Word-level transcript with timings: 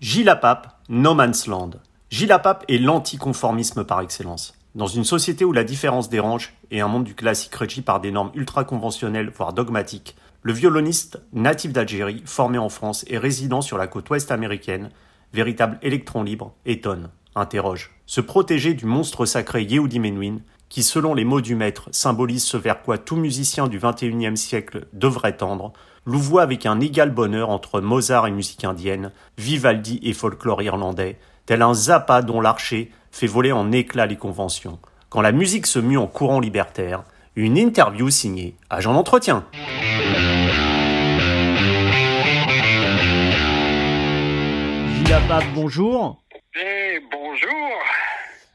Gilles 0.00 0.38
No 0.88 1.12
Man's 1.12 1.48
Land. 1.48 1.70
Gilles 2.08 2.38
Pape 2.40 2.64
est 2.68 2.78
l'anticonformisme 2.78 3.82
par 3.82 4.00
excellence. 4.00 4.54
Dans 4.76 4.86
une 4.86 5.02
société 5.02 5.44
où 5.44 5.50
la 5.50 5.64
différence 5.64 6.08
dérange 6.08 6.54
et 6.70 6.80
un 6.80 6.86
monde 6.86 7.02
du 7.02 7.16
classique 7.16 7.56
régi 7.56 7.82
par 7.82 8.00
des 8.00 8.12
normes 8.12 8.30
ultra 8.34 8.62
conventionnelles, 8.62 9.32
voire 9.36 9.52
dogmatiques, 9.52 10.14
le 10.42 10.52
violoniste 10.52 11.20
natif 11.32 11.72
d'Algérie, 11.72 12.22
formé 12.26 12.58
en 12.58 12.68
France 12.68 13.04
et 13.08 13.18
résident 13.18 13.60
sur 13.60 13.76
la 13.76 13.88
côte 13.88 14.08
ouest 14.10 14.30
américaine, 14.30 14.90
véritable 15.32 15.80
électron 15.82 16.22
libre, 16.22 16.54
étonne, 16.64 17.10
interroge. 17.34 17.90
Se 18.06 18.20
protéger 18.20 18.74
du 18.74 18.86
monstre 18.86 19.26
sacré 19.26 19.64
Yehudi 19.64 19.98
Menuhin, 19.98 20.38
qui 20.68 20.82
selon 20.82 21.14
les 21.14 21.24
mots 21.24 21.40
du 21.40 21.54
maître 21.54 21.88
symbolise 21.92 22.44
ce 22.44 22.56
vers 22.56 22.82
quoi 22.82 22.98
tout 22.98 23.16
musicien 23.16 23.68
du 23.68 23.78
XXIe 23.78 24.36
siècle 24.36 24.86
devrait 24.92 25.36
tendre, 25.36 25.72
louvoie 26.06 26.42
avec 26.42 26.66
un 26.66 26.80
égal 26.80 27.10
bonheur 27.10 27.50
entre 27.50 27.80
Mozart 27.80 28.26
et 28.26 28.30
musique 28.30 28.64
indienne, 28.64 29.12
Vivaldi 29.36 30.00
et 30.02 30.12
folklore 30.12 30.62
irlandais, 30.62 31.18
tel 31.46 31.62
un 31.62 31.74
Zappa 31.74 32.22
dont 32.22 32.40
l'archer 32.40 32.90
fait 33.10 33.26
voler 33.26 33.52
en 33.52 33.72
éclats 33.72 34.06
les 34.06 34.16
conventions. 34.16 34.78
Quand 35.08 35.22
la 35.22 35.32
musique 35.32 35.66
se 35.66 35.78
mue 35.78 35.98
en 35.98 36.06
courant 36.06 36.40
libertaire, 36.40 37.04
une 37.36 37.56
interview 37.56 38.10
signée 38.10 38.56
Agent 38.68 38.92
d'entretien. 38.92 39.46
Gilles 44.94 45.52
bonjour. 45.54 46.22
Eh, 46.54 47.00
bonjour. 47.10 48.07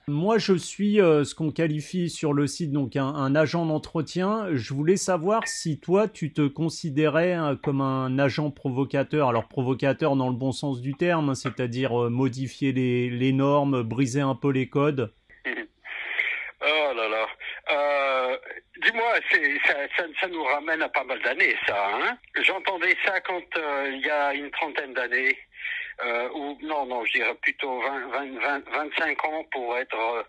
Moi, 0.09 0.37
je 0.37 0.53
suis 0.53 0.99
euh, 0.99 1.23
ce 1.23 1.33
qu'on 1.33 1.51
qualifie 1.51 2.09
sur 2.09 2.33
le 2.33 2.45
site 2.45 2.73
donc 2.73 2.97
un, 2.97 3.35
agent 3.35 3.65
d'entretien. 3.65 4.47
Je 4.51 4.73
voulais 4.73 4.97
savoir 4.97 5.47
si 5.47 5.79
toi, 5.79 6.09
tu 6.09 6.33
te 6.33 6.45
considérais 6.45 7.37
euh, 7.37 7.55
comme 7.55 7.79
un 7.79 8.19
agent 8.19 8.51
provocateur. 8.51 9.29
Alors 9.29 9.47
provocateur 9.47 10.17
dans 10.17 10.27
le 10.27 10.35
bon 10.35 10.51
sens 10.51 10.81
du 10.81 10.93
terme, 10.93 11.29
hein, 11.29 11.35
c'est-à-dire 11.35 11.97
euh, 11.97 12.09
modifier 12.09 12.73
les, 12.73 13.31
normes, 13.31 13.81
briser 13.83 14.19
un 14.19 14.35
peu 14.35 14.51
les 14.51 14.67
codes. 14.67 15.13
oh 15.45 16.93
là 16.95 17.07
là. 17.07 17.27
Dis-moi, 18.81 19.13
ça, 20.19 20.27
nous 20.27 20.43
ramène 20.43 20.81
à 20.81 20.89
pas 20.89 21.05
mal 21.05 21.21
d'années, 21.21 21.55
ça. 21.65 21.91
Hein? 21.93 22.17
J'entendais 22.41 22.97
ça 23.05 23.21
quand 23.21 23.41
il 23.89 24.01
y 24.05 24.09
a 24.09 24.33
une 24.33 24.51
trentaine 24.51 24.93
d'années 24.93 25.37
euh, 26.03 26.29
ou 26.33 26.57
non, 26.61 26.85
non, 26.85 27.05
je 27.05 27.13
dirais 27.13 27.35
plutôt 27.35 27.79
20, 27.81 28.39
20, 28.39 28.69
25 28.69 29.25
ans 29.25 29.43
pour 29.51 29.77
être 29.77 29.97
euh, 29.97 30.23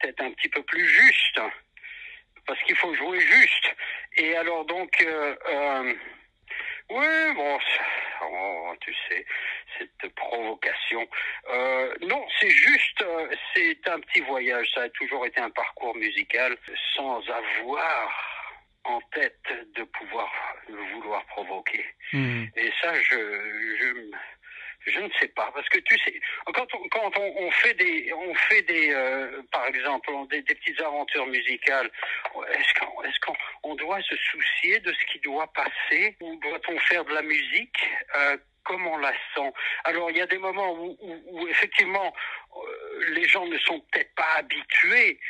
peut-être 0.00 0.20
un 0.22 0.30
petit 0.32 0.48
peu 0.48 0.62
plus 0.62 0.86
juste, 0.86 1.40
parce 2.46 2.60
qu'il 2.62 2.76
faut 2.76 2.94
jouer 2.94 3.20
juste. 3.20 3.74
Et 4.16 4.36
alors 4.36 4.64
donc, 4.66 4.90
euh, 5.02 5.34
euh 5.48 5.94
oui, 6.90 7.34
bon, 7.36 7.58
oh, 8.22 8.74
tu 8.80 8.92
sais, 9.08 9.24
cette 9.78 10.12
provocation. 10.16 11.06
Euh, 11.48 11.94
non, 12.00 12.26
c'est 12.40 12.50
juste, 12.50 13.04
c'est 13.54 13.88
un 13.88 14.00
petit 14.00 14.20
voyage. 14.22 14.68
Ça 14.74 14.82
a 14.82 14.88
toujours 14.88 15.24
été 15.24 15.40
un 15.40 15.50
parcours 15.50 15.94
musical 15.94 16.56
sans 16.96 17.20
avoir 17.28 18.30
en 18.84 19.00
tête 19.12 19.40
de 19.76 19.84
pouvoir 19.84 20.28
vouloir 20.68 21.24
provoquer. 21.26 21.84
Mmh. 22.12 22.44
Et 22.56 22.72
ça, 22.82 22.92
je, 22.94 23.16
je 23.78 24.10
je 24.86 25.00
ne 25.00 25.08
sais 25.20 25.28
pas, 25.28 25.50
parce 25.54 25.68
que 25.68 25.78
tu 25.80 25.98
sais, 25.98 26.20
quand 26.54 26.66
on, 27.18 27.50
fait 27.50 27.74
des, 27.74 28.12
on 28.12 28.34
fait 28.34 28.62
des, 28.62 28.92
euh, 28.92 29.42
par 29.52 29.66
exemple, 29.66 30.10
des, 30.30 30.42
des, 30.42 30.54
petites 30.54 30.80
aventures 30.80 31.26
musicales, 31.26 31.90
est-ce 32.52 32.80
qu'on, 32.80 33.02
est-ce 33.02 33.20
qu'on 33.20 33.34
on 33.62 33.74
doit 33.74 34.00
se 34.02 34.16
soucier 34.16 34.78
de 34.80 34.92
ce 34.92 35.12
qui 35.12 35.18
doit 35.20 35.50
passer, 35.52 36.16
ou 36.20 36.36
doit-on 36.36 36.78
faire 36.78 37.04
de 37.04 37.14
la 37.14 37.22
musique 37.22 37.78
euh, 38.16 38.36
comme 38.64 38.86
on 38.86 38.98
la 38.98 39.12
sent? 39.34 39.52
Alors 39.84 40.10
il 40.10 40.16
y 40.16 40.22
a 40.22 40.26
des 40.26 40.38
moments 40.38 40.72
où 40.72 41.48
effectivement 41.48 42.14
euh, 42.56 43.04
les 43.10 43.26
gens 43.28 43.46
ne 43.46 43.58
sont 43.58 43.80
peut-être 43.92 44.14
pas 44.14 44.36
habitués 44.36 45.20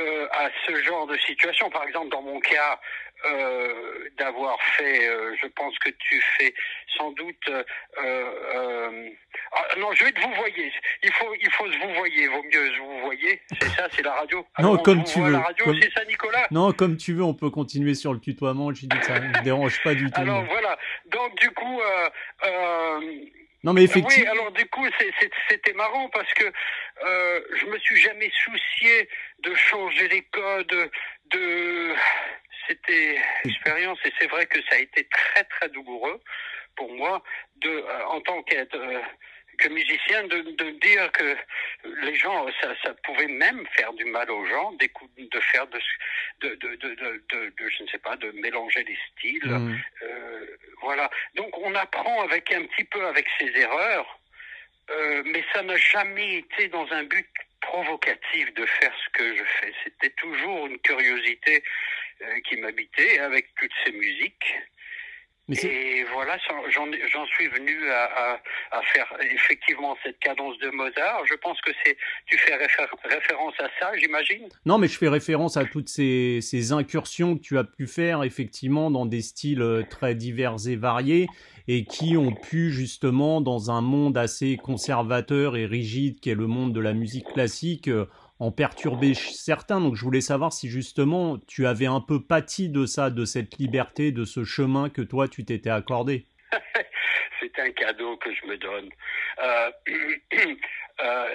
euh, 0.00 0.26
à 0.32 0.50
ce 0.66 0.82
genre 0.82 1.06
de 1.06 1.16
situation. 1.18 1.70
Par 1.70 1.84
exemple, 1.84 2.10
dans 2.10 2.22
mon 2.22 2.40
cas, 2.40 2.78
euh, 3.26 4.08
d'avoir 4.16 4.56
fait, 4.76 5.08
euh, 5.08 5.34
je 5.42 5.48
pense 5.48 5.76
que 5.80 5.90
tu 5.90 6.22
fais 6.38 6.54
sans 6.96 7.10
doute. 7.12 7.48
Euh, 7.48 7.64
euh 8.04 9.08
ah, 9.52 9.64
non, 9.78 9.88
je 9.92 10.04
vais 10.04 10.12
te 10.12 10.20
vous 10.20 10.32
voyez. 10.34 10.72
Il 11.02 11.12
faut, 11.12 11.34
il 11.40 11.50
faut 11.50 11.66
se 11.72 11.78
vous 11.78 11.94
voyez. 11.94 12.28
Vaut 12.28 12.42
mieux 12.44 12.70
se 12.70 12.78
vous 12.78 13.00
voyez. 13.00 13.40
C'est 13.60 13.68
ça, 13.70 13.88
c'est 13.92 14.02
la 14.02 14.12
radio. 14.12 14.46
non, 14.60 14.76
comme 14.76 15.02
tu 15.04 15.20
veux. 15.20 15.32
La 15.32 15.40
radio, 15.40 15.74
c'est 15.80 15.92
ça, 15.92 16.04
Nicolas? 16.04 16.46
Non, 16.50 16.72
comme 16.72 16.96
tu 16.96 17.14
veux. 17.14 17.24
On 17.24 17.34
peut 17.34 17.50
continuer 17.50 17.94
sur 17.94 18.12
le 18.12 18.20
tutoiement. 18.20 18.72
Je 18.72 18.82
dis 18.82 18.88
que 18.88 19.04
ça 19.04 19.18
ne 19.18 19.42
dérange 19.42 19.82
pas 19.82 19.94
du 19.94 20.10
tout. 20.10 20.20
Alors 20.20 20.44
voilà. 20.44 20.78
Donc 21.10 21.34
du 21.40 21.50
coup. 21.50 21.80
Non 23.64 23.72
mais 23.72 23.84
effectivement. 23.84 24.24
Oui, 24.32 24.38
alors 24.38 24.52
du 24.52 24.66
coup 24.66 24.86
c'était 25.48 25.72
marrant 25.72 26.08
parce 26.10 26.32
que 26.34 26.44
euh, 26.44 27.40
je 27.56 27.66
me 27.66 27.78
suis 27.78 27.96
jamais 27.96 28.30
soucié 28.44 29.08
de 29.40 29.54
changer 29.54 30.08
les 30.08 30.22
codes, 30.22 30.90
de 31.30 31.94
c'était 32.68 33.18
expérience 33.44 33.98
et 34.04 34.12
c'est 34.20 34.28
vrai 34.28 34.46
que 34.46 34.60
ça 34.68 34.76
a 34.76 34.78
été 34.78 35.08
très 35.08 35.44
très 35.44 35.68
douloureux 35.70 36.20
pour 36.76 36.92
moi 36.94 37.22
de 37.56 37.68
euh, 37.68 38.06
en 38.06 38.20
tant 38.20 38.42
qu'être 38.42 38.76
euh, 38.76 39.00
que 39.58 39.68
musicien 39.68 40.24
de, 40.24 40.40
de 40.40 40.70
dire 40.80 41.10
que 41.12 41.36
les 42.02 42.14
gens 42.16 42.46
ça, 42.60 42.74
ça 42.82 42.94
pouvait 43.04 43.26
même 43.26 43.66
faire 43.76 43.92
du 43.92 44.04
mal 44.04 44.30
aux 44.30 44.44
gens 44.46 44.72
de 44.72 45.40
faire 45.40 45.66
de 45.66 45.78
de, 46.40 46.54
de, 46.54 46.76
de, 46.76 47.22
de, 47.30 47.68
je 47.68 47.82
ne 47.82 47.88
sais 47.88 47.98
pas 47.98 48.16
de 48.16 48.30
mélanger 48.32 48.84
les 48.84 48.98
styles 49.10 49.50
mmh. 49.50 49.78
euh, 50.02 50.46
voilà 50.82 51.10
donc 51.34 51.56
on 51.58 51.74
apprend 51.74 52.22
avec 52.22 52.52
un 52.52 52.64
petit 52.64 52.84
peu 52.84 53.04
avec 53.06 53.26
ses 53.38 53.50
erreurs 53.58 54.18
euh, 54.90 55.22
mais 55.26 55.44
ça 55.52 55.62
n'a 55.62 55.76
jamais 55.76 56.36
été 56.38 56.68
dans 56.68 56.90
un 56.92 57.04
but 57.04 57.28
provocatif 57.60 58.54
de 58.54 58.64
faire 58.64 58.92
ce 59.04 59.10
que 59.18 59.36
je 59.36 59.44
fais. 59.44 59.72
C'était 59.84 60.14
toujours 60.16 60.66
une 60.66 60.78
curiosité 60.78 61.62
euh, 62.22 62.40
qui 62.48 62.56
m'habitait 62.56 63.18
avec 63.18 63.54
toutes 63.56 63.72
ces 63.84 63.92
musiques. 63.92 64.54
Et 65.50 66.04
voilà, 66.12 66.36
j'en 66.68 67.26
suis 67.26 67.48
venu 67.48 67.90
à, 67.90 68.38
à, 68.70 68.82
faire 68.82 69.06
effectivement 69.20 69.96
cette 70.02 70.18
cadence 70.18 70.58
de 70.58 70.68
Mozart. 70.70 71.24
Je 71.26 71.34
pense 71.36 71.58
que 71.62 71.70
c'est, 71.84 71.96
tu 72.26 72.36
fais 72.36 72.54
référence 72.54 73.54
à 73.58 73.68
ça, 73.80 73.96
j'imagine? 73.96 74.48
Non, 74.66 74.76
mais 74.76 74.88
je 74.88 74.98
fais 74.98 75.08
référence 75.08 75.56
à 75.56 75.64
toutes 75.64 75.88
ces, 75.88 76.40
ces 76.42 76.72
incursions 76.72 77.36
que 77.36 77.42
tu 77.42 77.56
as 77.56 77.64
pu 77.64 77.86
faire 77.86 78.24
effectivement 78.24 78.90
dans 78.90 79.06
des 79.06 79.22
styles 79.22 79.62
euh, 79.62 79.82
très 79.88 80.14
divers 80.14 80.56
et 80.68 80.76
variés 80.76 81.28
et 81.66 81.84
qui 81.84 82.16
ont 82.16 82.32
pu 82.32 82.70
justement 82.70 83.40
dans 83.40 83.70
un 83.70 83.80
monde 83.80 84.18
assez 84.18 84.56
conservateur 84.56 85.56
et 85.56 85.66
rigide 85.66 86.20
qu'est 86.20 86.34
le 86.34 86.46
monde 86.46 86.74
de 86.74 86.80
la 86.80 86.92
musique 86.92 87.26
classique 87.26 87.88
euh, 87.88 88.06
en 88.40 88.50
perturber 88.50 89.14
certains. 89.14 89.80
Donc 89.80 89.96
je 89.96 90.04
voulais 90.04 90.20
savoir 90.20 90.52
si 90.52 90.68
justement 90.68 91.38
tu 91.46 91.66
avais 91.66 91.86
un 91.86 92.00
peu 92.00 92.22
pâti 92.22 92.68
de 92.68 92.86
ça, 92.86 93.10
de 93.10 93.24
cette 93.24 93.58
liberté, 93.58 94.12
de 94.12 94.24
ce 94.24 94.44
chemin 94.44 94.90
que 94.90 95.02
toi 95.02 95.28
tu 95.28 95.44
t'étais 95.44 95.70
accordé. 95.70 96.26
C'est 97.40 97.58
un 97.60 97.70
cadeau 97.70 98.16
que 98.16 98.32
je 98.34 98.46
me 98.46 98.56
donne. 98.56 98.88
Euh, 99.42 99.70
euh, 101.00 101.28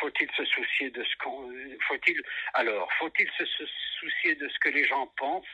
faut-il 0.00 0.30
se 0.36 0.44
soucier 0.44 0.90
de 0.90 1.02
ce 1.02 1.16
qu'on, 1.22 1.50
faut-il, 1.88 2.20
alors, 2.54 2.88
faut-il 2.98 3.28
se 3.36 3.44
soucier 3.98 4.36
de 4.36 4.48
ce 4.48 4.58
que 4.60 4.68
les 4.68 4.86
gens 4.86 5.06
pensent? 5.16 5.44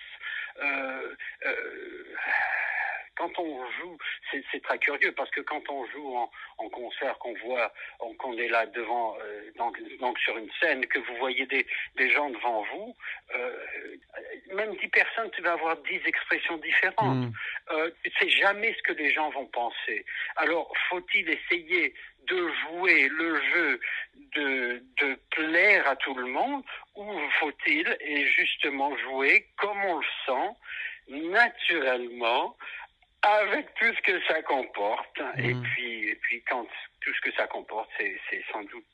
Euh, 0.62 1.15
quand 3.16 3.38
on 3.38 3.70
joue, 3.72 3.98
c'est 4.30 4.62
très 4.62 4.78
curieux 4.78 5.12
parce 5.12 5.30
que 5.30 5.40
quand 5.40 5.62
on 5.68 5.86
joue 5.86 6.16
en, 6.16 6.30
en 6.58 6.68
concert, 6.68 7.18
qu'on 7.18 7.34
voit, 7.44 7.72
qu'on 8.18 8.36
est 8.38 8.48
là 8.48 8.66
devant, 8.66 9.16
euh, 9.20 9.50
donc, 9.56 9.78
donc, 9.98 10.18
sur 10.18 10.36
une 10.38 10.50
scène, 10.60 10.86
que 10.86 10.98
vous 10.98 11.16
voyez 11.16 11.46
des, 11.46 11.66
des 11.96 12.10
gens 12.10 12.30
devant 12.30 12.62
vous, 12.72 12.96
euh, 13.34 13.56
même 14.54 14.74
dix 14.76 14.88
personnes, 14.88 15.30
tu 15.32 15.42
vas 15.42 15.52
avoir 15.52 15.76
dix 15.78 16.00
expressions 16.06 16.56
différentes. 16.58 17.26
Mm. 17.26 17.32
Euh, 17.72 17.90
c'est 18.18 18.30
jamais 18.30 18.74
ce 18.74 18.82
que 18.82 18.92
les 18.92 19.12
gens 19.12 19.30
vont 19.30 19.46
penser. 19.46 20.04
Alors, 20.36 20.72
faut-il 20.88 21.28
essayer 21.28 21.94
de 22.26 22.48
jouer 22.48 23.08
le 23.08 23.41
jeu 23.53 23.80
de, 24.36 24.82
de 25.00 25.18
plaire 25.30 25.88
à 25.88 25.97
tout 25.97 26.15
le 26.15 26.26
monde 26.26 26.62
ou 26.94 27.04
faut-il 27.41 27.97
et 28.00 28.26
justement 28.26 28.97
jouer 28.98 29.47
comme 29.56 29.84
on 29.84 29.98
le 29.98 30.06
sent 30.26 30.56
naturellement 31.08 32.56
avec 33.22 33.72
tout 33.74 33.92
ce 33.95 34.03
que 34.03 34.21
ça 34.27 34.42
comporte. 34.42 35.21
Et 35.39 35.54
mmh. 35.54 35.63
puis, 35.63 36.09
et 36.09 36.15
puis 36.16 36.42
quand 36.48 36.66
tout 37.01 37.10
ce 37.15 37.21
que 37.21 37.34
ça 37.36 37.47
comporte, 37.47 37.89
c'est 37.98 38.42
sans 38.53 38.63
doute 38.63 38.84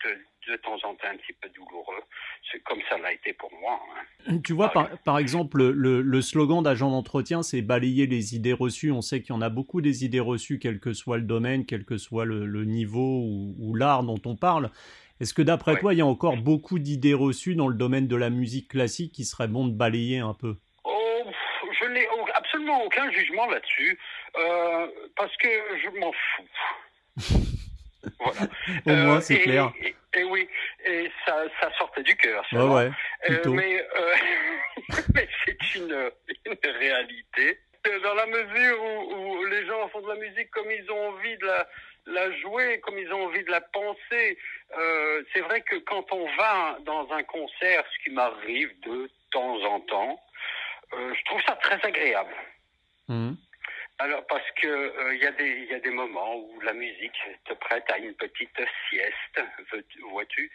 de 0.49 0.57
temps 0.57 0.77
en 0.77 0.95
temps 0.95 1.09
un 1.13 1.17
petit 1.17 1.33
peu 1.35 1.49
douloureux. 1.51 2.03
C'est 2.51 2.63
comme 2.63 2.81
ça 2.89 2.97
l'a 2.99 3.13
été 3.13 3.33
pour 3.35 3.51
moi. 3.61 3.81
Hein. 4.29 4.39
Tu 4.45 4.53
vois, 4.55 4.71
par, 4.71 4.89
par, 5.05 5.19
exemple, 5.19 5.63
le, 5.63 6.01
le 6.01 6.23
slogan 6.23 6.63
d'agent 6.63 6.91
d'entretien, 6.91 7.43
c'est 7.43 7.63
balayer 7.63 8.07
les 8.07 8.35
idées 8.35 8.55
reçues. 8.55 8.91
On 8.91 9.03
sait 9.03 9.21
qu'il 9.21 9.35
y 9.35 9.39
en 9.39 9.43
a 9.43 9.51
beaucoup 9.51 9.81
des 9.81 10.05
idées 10.05 10.21
reçues, 10.21 10.59
quel 10.59 10.81
que 10.81 10.93
soit 10.93 11.19
le 11.19 11.25
domaine, 11.25 11.67
quel 11.67 11.85
que 11.85 11.99
soit 11.99 12.25
le, 12.25 12.47
le 12.47 12.65
niveau 12.65 13.23
ou, 13.23 13.55
ou 13.59 13.75
l'art 13.75 14.03
dont 14.03 14.21
on 14.25 14.37
parle. 14.37 14.71
Est-ce 15.21 15.35
que 15.35 15.43
d'après 15.43 15.77
toi, 15.79 15.95
il 15.95 15.99
y 15.99 16.03
a 16.03 16.07
encore 16.07 16.37
beaucoup 16.37 16.79
d'idées 16.79 17.15
reçues 17.15 17.57
dans 17.57 17.69
le 17.69 17.75
domaine 17.75 18.07
de 18.07 18.17
la 18.17 18.31
musique 18.31 18.69
classique 18.69 19.13
qui 19.13 19.25
serait 19.25 19.49
bon 19.49 19.67
de 19.67 19.73
balayer 19.73 20.19
un 20.19 20.35
peu? 20.35 20.57
Je 21.81 21.87
n'ai 21.87 22.07
absolument 22.35 22.85
aucun 22.85 23.11
jugement 23.11 23.47
là-dessus, 23.47 23.99
euh, 24.39 24.87
parce 25.17 25.37
que 25.37 25.49
je 25.83 25.99
m'en 25.99 26.13
fous. 26.13 27.17
Voilà. 28.21 28.41
Au 28.87 29.07
moins, 29.07 29.21
c'est 29.21 29.41
clair. 29.41 29.73
Et, 30.15 30.25
oui, 30.25 30.49
et 30.87 31.11
ça, 31.27 31.45
ça 31.61 31.71
sortait 31.77 32.03
du 32.03 32.17
cœur. 32.17 32.45
ça. 32.51 32.65
Ouais. 32.65 32.91
Euh, 33.29 33.35
plutôt. 33.35 33.53
mais 33.53 33.85
mais 35.15 35.29
c'est 35.45 35.75
une, 35.75 36.11
une 36.47 36.71
réalité. 36.79 37.59
Dans 38.03 38.15
la 38.15 38.27
mesure 38.27 38.83
où, 38.83 39.41
où 39.41 39.45
les 39.47 39.67
gens 39.67 39.89
font 39.89 40.01
de 40.01 40.09
la 40.09 40.15
musique 40.15 40.51
comme 40.51 40.71
ils 40.71 40.91
ont 40.91 41.09
envie 41.09 41.37
de 41.39 41.47
la, 41.47 41.69
la 42.09 42.31
jouer, 42.39 42.81
comme 42.81 42.99
ils 42.99 43.13
ont 43.13 43.27
envie 43.27 43.45
de 43.45 43.51
la 43.51 43.61
penser. 43.61 44.39
Euh, 44.77 45.23
c'est 45.33 45.41
vrai 45.41 45.61
que 45.63 45.77
quand 45.77 46.05
on 46.13 46.27
va 46.37 46.79
dans 46.85 47.11
un 47.13 47.23
concert, 47.23 47.85
ce 47.93 48.05
qui 48.05 48.11
m'arrive 48.11 48.71
de 48.81 49.11
temps 49.31 49.63
en 49.65 49.81
temps, 49.81 50.21
euh, 50.95 51.15
je 51.15 51.25
trouve 51.25 51.41
ça 51.47 51.57
très 51.57 51.81
agréable. 51.87 52.35
Mhm. 53.09 53.37
Alors 54.01 54.25
parce 54.29 54.49
que 54.63 54.69
euh, 54.69 55.15
il 55.15 55.21
y 55.21 55.27
a 55.27 55.33
des 55.33 55.49
il 55.49 55.71
y 55.71 55.75
a 55.75 55.81
des 55.81 55.91
moments 55.91 56.37
où 56.37 56.61
la 56.61 56.73
musique 56.73 57.21
te 57.45 57.55
prête 57.55 57.91
à 57.91 57.99
une 57.99 58.15
petite 58.15 58.61
sieste, 58.89 59.41
vois-tu. 60.13 60.51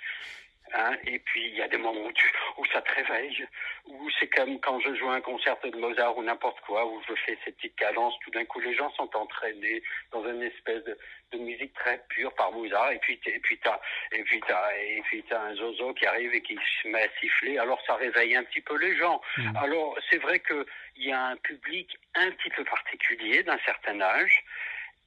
Hein, 0.76 0.98
et 1.06 1.20
puis 1.20 1.46
il 1.50 1.56
y 1.56 1.62
a 1.62 1.68
des 1.68 1.78
moments 1.78 2.06
où, 2.06 2.12
tu, 2.14 2.28
où 2.58 2.66
ça 2.74 2.82
te 2.82 2.92
réveille, 2.94 3.46
où 3.86 4.10
c'est 4.20 4.28
comme 4.28 4.60
quand 4.60 4.80
je 4.80 4.96
joue 4.96 5.10
un 5.10 5.22
concert 5.22 5.56
de 5.64 5.78
Mozart 5.78 6.18
ou 6.18 6.24
n'importe 6.24 6.60
quoi, 6.62 6.84
où 6.86 7.00
je 7.08 7.14
fais 7.26 7.38
ces 7.46 7.52
petites 7.52 7.76
cadences, 7.76 8.16
tout 8.24 8.32
d'un 8.32 8.46
coup 8.46 8.60
les 8.60 8.74
gens 8.74 8.90
sont 8.94 9.10
entraînés 9.16 9.84
dans 10.12 10.28
une 10.28 10.42
espèce 10.42 10.84
de, 10.84 10.98
de 11.32 11.38
musique 11.38 11.74
très 11.76 12.04
pure 12.10 12.34
par 12.34 12.52
Mozart, 12.54 12.92
et 12.92 12.98
puis 13.00 13.20
et 13.28 13.40
puis 13.40 13.60
t'as 13.60 13.80
et 14.12 14.24
puis 14.24 14.42
t'as 14.48 14.76
et 14.76 15.02
puis 15.04 15.24
t'as 15.30 15.42
un 15.42 15.56
zozo 15.56 15.94
qui 15.94 16.08
arrive 16.08 16.34
et 16.34 16.42
qui 16.42 16.58
se 16.82 16.88
met 16.88 17.04
à 17.04 17.20
siffler, 17.20 17.60
alors 17.60 17.80
ça 17.86 17.96
réveille 17.96 18.36
un 18.36 18.44
petit 18.44 18.62
peu 18.62 18.76
les 18.78 18.96
gens. 18.98 19.22
Mhm. 19.38 19.56
Alors 19.58 19.96
c'est 20.10 20.18
vrai 20.18 20.40
que 20.40 20.66
il 20.96 21.06
y 21.06 21.12
a 21.12 21.24
un 21.24 21.38
public 21.38 21.96
un 22.16 22.32
petit 22.32 22.50
peu 22.50 22.64
particulier 22.64 23.44
d'un 23.44 23.60
certain 23.60 24.02
âge 24.02 24.44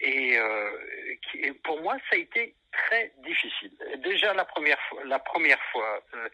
et, 0.00 0.36
euh, 0.38 0.70
qui, 1.30 1.38
et 1.38 1.52
pour 1.52 1.80
moi 1.82 1.96
ça 2.10 2.16
a 2.16 2.18
été 2.18 2.54
très 2.72 3.10
difficile. 3.18 3.72
Déjà 4.04 4.34
la 4.34 4.44
première 4.44 4.78
fois, 4.88 5.02
la 5.04 5.18
première 5.18 5.62
fois, 5.72 6.02
euh, 6.14 6.28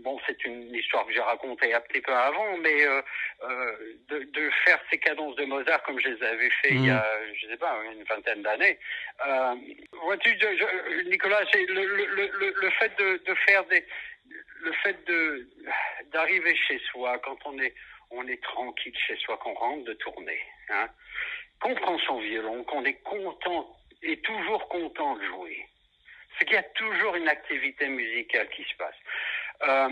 bon 0.00 0.20
c'est 0.26 0.44
une 0.44 0.74
histoire 0.74 1.06
que 1.06 1.14
j'ai 1.14 1.20
racontée 1.20 1.72
un 1.72 1.80
petit 1.80 2.02
peu 2.02 2.12
avant, 2.12 2.58
mais 2.58 2.84
euh, 2.84 3.00
euh, 3.44 3.96
de, 4.08 4.18
de 4.24 4.50
faire 4.64 4.78
ces 4.90 4.98
cadences 4.98 5.36
de 5.36 5.46
Mozart 5.46 5.82
comme 5.84 5.98
je 5.98 6.08
les 6.08 6.22
avais 6.22 6.50
fait 6.50 6.70
il 6.72 6.86
y 6.86 6.90
a, 6.90 7.06
je 7.34 7.46
sais 7.46 7.56
pas, 7.56 7.80
une 7.90 8.04
vingtaine 8.04 8.42
d'années. 8.42 8.78
Euh, 9.26 9.54
Vois-tu, 10.02 10.36
Nicolas, 11.06 11.40
le, 11.54 11.84
le, 11.84 12.04
le, 12.38 12.54
le 12.60 12.70
fait 12.72 12.94
de, 12.98 13.16
de 13.24 13.34
faire 13.46 13.64
des, 13.64 13.82
le 14.60 14.72
fait 14.82 15.04
de 15.06 15.48
d'arriver 16.12 16.54
chez 16.54 16.78
soi 16.90 17.18
quand 17.20 17.38
on 17.46 17.58
est 17.58 17.74
on 18.10 18.26
est 18.26 18.42
tranquille 18.42 18.96
chez 19.06 19.16
soi, 19.16 19.36
qu'on 19.36 19.52
rentre 19.54 19.84
de 19.84 19.92
tournée, 19.94 20.40
hein, 20.70 20.88
qu'on 21.60 21.74
prend 21.74 21.98
son 22.00 22.18
violon, 22.20 22.64
qu'on 22.64 22.84
est 22.84 23.00
content 23.02 23.68
et 24.02 24.16
toujours 24.20 24.68
content 24.68 25.16
de 25.16 25.24
jouer. 25.24 25.66
C'est 26.38 26.44
qu'il 26.44 26.54
y 26.54 26.58
a 26.58 26.62
toujours 26.62 27.16
une 27.16 27.28
activité 27.28 27.88
musicale 27.88 28.48
qui 28.50 28.62
se 28.64 28.74
passe. 28.76 28.94
Euh, 29.66 29.88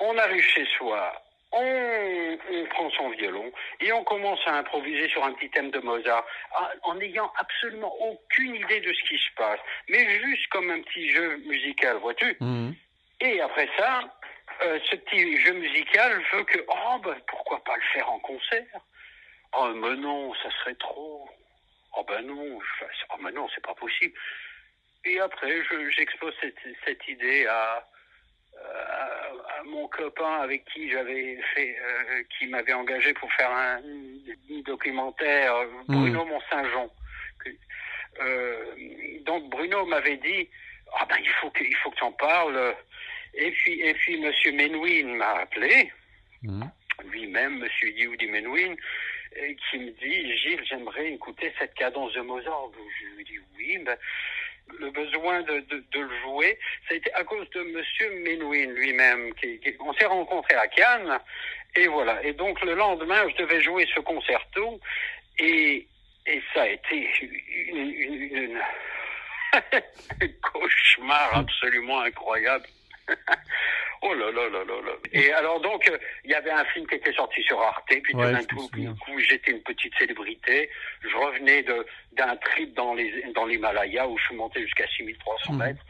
on 0.00 0.18
arrive 0.18 0.42
chez 0.44 0.66
soi, 0.76 1.12
on, 1.52 2.38
on 2.50 2.66
prend 2.66 2.90
son 2.90 3.08
violon 3.10 3.50
et 3.80 3.90
on 3.92 4.04
commence 4.04 4.40
à 4.46 4.56
improviser 4.58 5.08
sur 5.08 5.24
un 5.24 5.32
petit 5.32 5.48
thème 5.50 5.70
de 5.70 5.78
Mozart 5.78 6.26
en- 6.84 6.90
en 6.90 6.94
n'ayant 6.96 7.32
absolument 7.38 7.94
aucune 8.02 8.56
idée 8.56 8.80
de 8.80 8.92
ce 8.92 9.02
qui 9.08 9.16
se 9.16 9.32
passe, 9.36 9.60
mais 9.88 10.20
juste 10.20 10.46
comme 10.48 10.70
un 10.70 10.82
petit 10.82 11.08
jeu 11.10 11.38
musical, 11.46 11.96
vois-tu 11.98 12.36
Mhm. 12.40 12.74
et 13.22 13.40
après 13.40 13.68
ça, 13.78 14.00
euh, 14.62 14.78
ce 14.90 14.96
petit 14.96 15.38
jeu 15.40 15.52
musical 15.54 16.20
veut 16.32 16.44
que, 16.44 16.58
oh, 16.68 16.98
ben, 17.02 17.16
pourquoi 17.28 17.64
pas 17.64 17.76
le 17.76 17.82
faire 17.94 18.10
en 18.10 18.18
concert 18.18 18.66
Oh, 19.58 19.72
mais 19.74 19.96
non, 19.96 20.34
ça 20.42 20.50
serait 20.60 20.74
trop. 20.74 21.28
Oh, 21.96 22.04
ben 22.06 22.22
non, 22.22 22.58
oh, 22.58 23.16
ben 23.22 23.30
non, 23.32 23.48
c'est 23.54 23.64
pas 23.64 23.74
possible. 23.74 24.14
Et 25.04 25.18
après, 25.20 25.62
je- 25.64 25.90
j'expose 25.90 26.34
cette, 26.40 26.58
cette 26.84 27.08
idée 27.08 27.46
à, 27.46 27.88
à, 28.58 29.58
à 29.58 29.62
mon 29.64 29.88
copain 29.88 30.40
avec 30.42 30.64
qui 30.66 30.90
j'avais 30.90 31.40
fait, 31.54 31.76
euh, 31.80 32.22
qui 32.38 32.46
m'avait 32.48 32.72
engagé 32.74 33.14
pour 33.14 33.32
faire 33.34 33.50
un, 33.50 33.76
un 33.78 34.60
documentaire, 34.64 35.54
Bruno 35.88 36.24
Mont-Saint-Jean. 36.24 36.90
Que- 37.38 37.50
euh, 38.20 38.74
donc 39.22 39.48
Bruno 39.50 39.86
m'avait 39.86 40.16
dit, 40.18 40.48
ah 40.98 41.06
ben 41.06 41.16
il 41.20 41.30
faut 41.40 41.50
que, 41.50 41.62
il 41.64 41.76
faut 41.76 41.90
que 41.90 41.96
tu 41.96 42.04
en 42.04 42.12
parles. 42.12 42.74
Et 43.34 43.50
puis, 43.52 43.80
et 43.80 43.94
puis 43.94 44.18
Monsieur 44.20 44.52
Menouin 44.52 45.14
m'a 45.16 45.32
appelé, 45.40 45.92
Mhm. 46.42 46.70
lui-même, 47.04 47.58
Monsieur 47.58 47.90
Yehudi 47.90 48.26
Menouin, 48.26 48.74
qui 49.70 49.78
me 49.78 49.90
dit, 49.90 50.36
Gilles, 50.38 50.64
j'aimerais 50.68 51.12
écouter 51.12 51.52
cette 51.58 51.74
cadence 51.74 52.12
de 52.14 52.20
Mozart. 52.20 52.70
Je 53.00 53.16
lui 53.16 53.24
dis 53.24 53.38
oui, 53.56 53.78
ben, 53.78 53.96
le 54.78 54.90
besoin 54.90 55.42
de, 55.42 55.64
le 55.94 56.20
jouer, 56.22 56.58
ça 56.88 56.94
a 56.94 56.96
été 56.96 57.12
à 57.14 57.24
cause 57.24 57.48
de 57.50 57.62
Monsieur 57.62 58.10
Menouin 58.24 58.66
lui-même. 58.72 59.32
On 59.80 59.92
s'est 59.94 60.06
rencontrés 60.06 60.56
à 60.56 60.66
Cannes, 60.68 61.18
et 61.74 61.86
voilà. 61.86 62.22
Et 62.24 62.32
donc 62.32 62.60
le 62.64 62.74
lendemain, 62.74 63.28
je 63.28 63.36
devais 63.42 63.60
jouer 63.60 63.86
ce 63.94 64.00
concerto, 64.00 64.80
et, 65.38 65.86
ça 66.54 66.62
a 66.62 66.66
été 66.66 67.08
un 69.52 70.28
cauchemar 70.42 71.36
absolument 71.36 72.00
incroyable. 72.00 72.66
Oh 74.02 74.14
là 74.14 74.30
là 74.30 74.48
là 74.48 74.64
là 74.64 74.74
là. 74.86 74.92
Et 75.12 75.32
alors 75.32 75.60
donc, 75.60 75.88
euh, 75.88 75.98
il 76.24 76.30
y 76.30 76.34
avait 76.34 76.50
un 76.50 76.64
film 76.66 76.86
qui 76.86 76.96
était 76.96 77.12
sorti 77.14 77.42
sur 77.42 77.60
Arte, 77.60 77.84
puis 77.88 78.02
tout 78.12 78.18
Ouais, 78.18 78.32
d'un 78.32 78.44
coup, 78.44 79.18
j'étais 79.18 79.50
une 79.52 79.62
petite 79.62 79.94
célébrité. 79.98 80.68
Je 81.02 81.16
revenais 81.16 81.62
d'un 82.12 82.36
trip 82.36 82.74
dans 82.74 82.94
les 82.94 83.22
dans 83.34 83.46
l'Himalaya 83.46 84.06
où 84.06 84.18
je 84.18 84.24
suis 84.26 84.36
monté 84.36 84.60
jusqu'à 84.62 84.86
6300 84.88 85.52
Mhm. 85.54 85.58
mètres. 85.58 85.84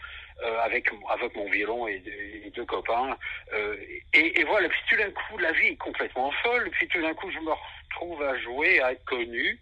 euh, 0.44 0.58
avec 0.60 0.90
avec 1.08 1.34
mon 1.34 1.48
violon 1.48 1.88
et, 1.88 2.02
et 2.44 2.50
deux 2.50 2.66
copains 2.66 3.16
euh, 3.54 3.74
et, 4.12 4.38
et 4.38 4.44
voilà 4.44 4.68
puis 4.68 4.78
tout 4.90 4.96
d'un 4.96 5.10
coup 5.10 5.38
la 5.38 5.50
vie 5.52 5.68
est 5.68 5.76
complètement 5.76 6.30
folle 6.42 6.68
puis 6.72 6.86
tout 6.88 7.00
d'un 7.00 7.14
coup 7.14 7.30
je 7.30 7.38
me 7.38 7.52
retrouve 7.52 8.22
à 8.22 8.36
jouer 8.40 8.82
à 8.82 8.92
être 8.92 9.04
connu 9.06 9.58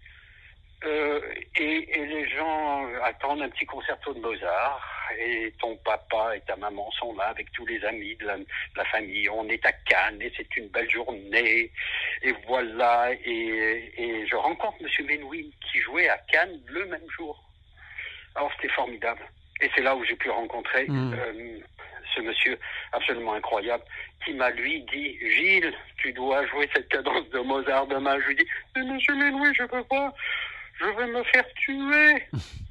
euh, 0.84 1.20
et, 1.56 1.98
et 2.00 2.06
les 2.06 2.28
gens 2.28 2.88
attendent 3.04 3.42
un 3.42 3.48
petit 3.50 3.66
concerto 3.66 4.14
de 4.14 4.18
Mozart 4.18 4.82
et 5.18 5.52
ton 5.60 5.76
papa 5.76 6.36
et 6.36 6.40
ta 6.42 6.56
maman 6.56 6.90
sont 6.92 7.14
là 7.16 7.24
avec 7.28 7.50
tous 7.52 7.66
les 7.66 7.82
amis 7.84 8.16
de 8.16 8.26
la, 8.26 8.36
de 8.38 8.46
la 8.76 8.84
famille. 8.86 9.28
On 9.28 9.48
est 9.48 9.64
à 9.66 9.72
Cannes 9.72 10.20
et 10.20 10.32
c'est 10.36 10.56
une 10.56 10.68
belle 10.68 10.90
journée. 10.90 11.70
Et 12.22 12.32
voilà. 12.46 13.12
Et, 13.24 13.92
et 13.96 14.26
je 14.26 14.36
rencontre 14.36 14.82
Monsieur 14.82 15.04
Benouin 15.04 15.42
qui 15.70 15.80
jouait 15.80 16.08
à 16.08 16.18
Cannes 16.30 16.60
le 16.66 16.86
même 16.86 17.08
jour. 17.16 17.42
Alors 18.34 18.50
c'était 18.56 18.72
formidable. 18.74 19.20
Et 19.60 19.70
c'est 19.74 19.82
là 19.82 19.94
où 19.94 20.04
j'ai 20.04 20.16
pu 20.16 20.30
rencontrer 20.30 20.86
Mm. 20.88 21.14
euh, 21.14 21.58
ce 22.14 22.20
monsieur 22.20 22.58
absolument 22.92 23.34
incroyable 23.34 23.82
qui 24.24 24.34
m'a 24.34 24.50
lui 24.50 24.82
dit 24.82 25.18
Gilles, 25.30 25.72
tu 25.96 26.12
dois 26.12 26.46
jouer 26.46 26.68
cette 26.74 26.88
cadence 26.88 27.28
de 27.30 27.40
Mozart 27.40 27.86
demain. 27.88 28.18
Je 28.20 28.28
lui 28.28 28.36
dis 28.36 28.46
Mais 28.76 28.82
Monsieur 28.84 29.14
Benouin, 29.14 29.52
je 29.54 29.64
peux 29.64 29.84
pas 29.84 30.12
je 30.80 30.86
vais 30.86 31.06
me 31.06 31.22
faire 31.24 31.44
tuer. 31.54 32.26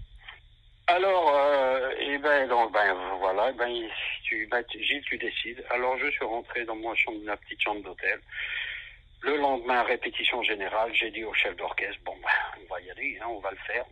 Alors, 0.94 1.34
euh, 1.36 1.90
et 1.98 2.20
ben, 2.20 2.48
donc, 2.48 2.72
ben, 2.72 2.94
voilà, 3.18 3.52
ben, 3.54 3.90
tu, 4.26 4.46
ben, 4.46 4.64
tu- 4.70 4.84
Gilles, 4.84 5.04
tu 5.06 5.18
décides. 5.18 5.66
Alors, 5.72 5.98
je 5.98 6.08
suis 6.12 6.24
rentré 6.24 6.66
dans 6.66 6.76
ma 6.76 6.94
chambre, 6.94 7.18
ma 7.24 7.36
petite 7.36 7.60
chambre 7.64 7.82
d'hôtel. 7.82 8.20
Le 9.22 9.38
lendemain, 9.38 9.82
répétition 9.82 10.44
générale, 10.44 10.94
j'ai 10.94 11.10
dit 11.10 11.24
au 11.24 11.34
chef 11.34 11.56
d'orchestre, 11.56 12.00
bon, 12.06 12.16
ben, 12.22 12.62
on 12.62 12.72
va 12.72 12.80
y 12.82 12.92
aller, 12.92 13.18
hein, 13.20 13.26
on 13.28 13.40
va 13.40 13.50
le 13.50 13.58
faire. 13.66 13.86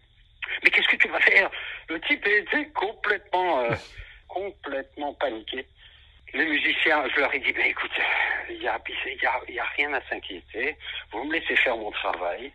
Mais 0.64 0.70
qu'est-ce 0.70 0.90
que 0.90 0.98
tu 0.98 1.08
vas 1.08 1.20
faire? 1.22 1.50
Le 1.90 2.00
type 2.02 2.24
était 2.28 2.68
complètement, 2.68 3.62
euh, 3.62 3.74
complètement 4.28 5.16
paniqué. 5.16 5.66
Les 6.36 6.46
musiciens, 6.46 7.10
je 7.16 7.20
leur 7.20 7.34
ai 7.34 7.40
dit, 7.40 7.52
ben, 7.52 7.66
écoute, 7.66 7.92
il 8.48 8.60
n'y 8.60 8.68
a, 8.68 8.80
y 9.50 9.60
a 9.60 9.66
rien 9.76 9.92
à 9.94 10.02
s'inquiéter. 10.08 10.78
Vous 11.12 11.24
me 11.24 11.34
laissez 11.34 11.56
faire 11.56 11.78
mon 11.78 11.90
travail 11.90 12.54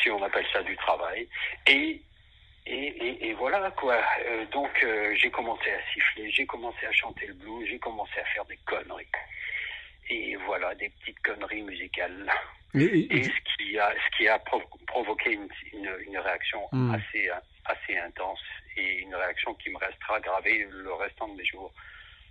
si 0.00 0.08
on 0.08 0.22
appelle 0.22 0.46
ça 0.52 0.62
du 0.62 0.76
travail. 0.76 1.28
Et, 1.66 2.00
et, 2.66 2.86
et, 3.06 3.28
et 3.28 3.32
voilà 3.34 3.70
quoi. 3.72 4.00
Euh, 4.26 4.44
donc 4.46 4.70
euh, 4.82 5.14
j'ai 5.16 5.30
commencé 5.30 5.70
à 5.70 5.80
siffler, 5.92 6.30
j'ai 6.30 6.46
commencé 6.46 6.84
à 6.86 6.92
chanter 6.92 7.26
le 7.26 7.34
blues, 7.34 7.68
j'ai 7.68 7.78
commencé 7.78 8.18
à 8.20 8.24
faire 8.24 8.44
des 8.46 8.58
conneries. 8.66 9.06
Et 10.08 10.36
voilà, 10.46 10.74
des 10.76 10.88
petites 10.90 11.18
conneries 11.20 11.62
musicales. 11.62 12.30
Et- 12.74 13.22
ce 13.24 13.30
qui 13.56 13.78
a, 13.78 13.92
ce 13.92 14.16
qui 14.16 14.28
a 14.28 14.38
pro- 14.38 14.62
provoqué 14.86 15.32
une, 15.32 15.48
une, 15.72 15.90
une 16.06 16.18
réaction 16.18 16.60
Mm. 16.72 16.94
assez, 16.94 17.28
assez 17.64 17.98
intense 17.98 18.40
et 18.76 18.98
une 18.98 19.14
réaction 19.14 19.54
qui 19.54 19.70
me 19.70 19.78
restera 19.78 20.20
gravée 20.20 20.66
le 20.70 20.92
restant 20.94 21.28
de 21.28 21.36
mes 21.36 21.44
jours. 21.44 21.72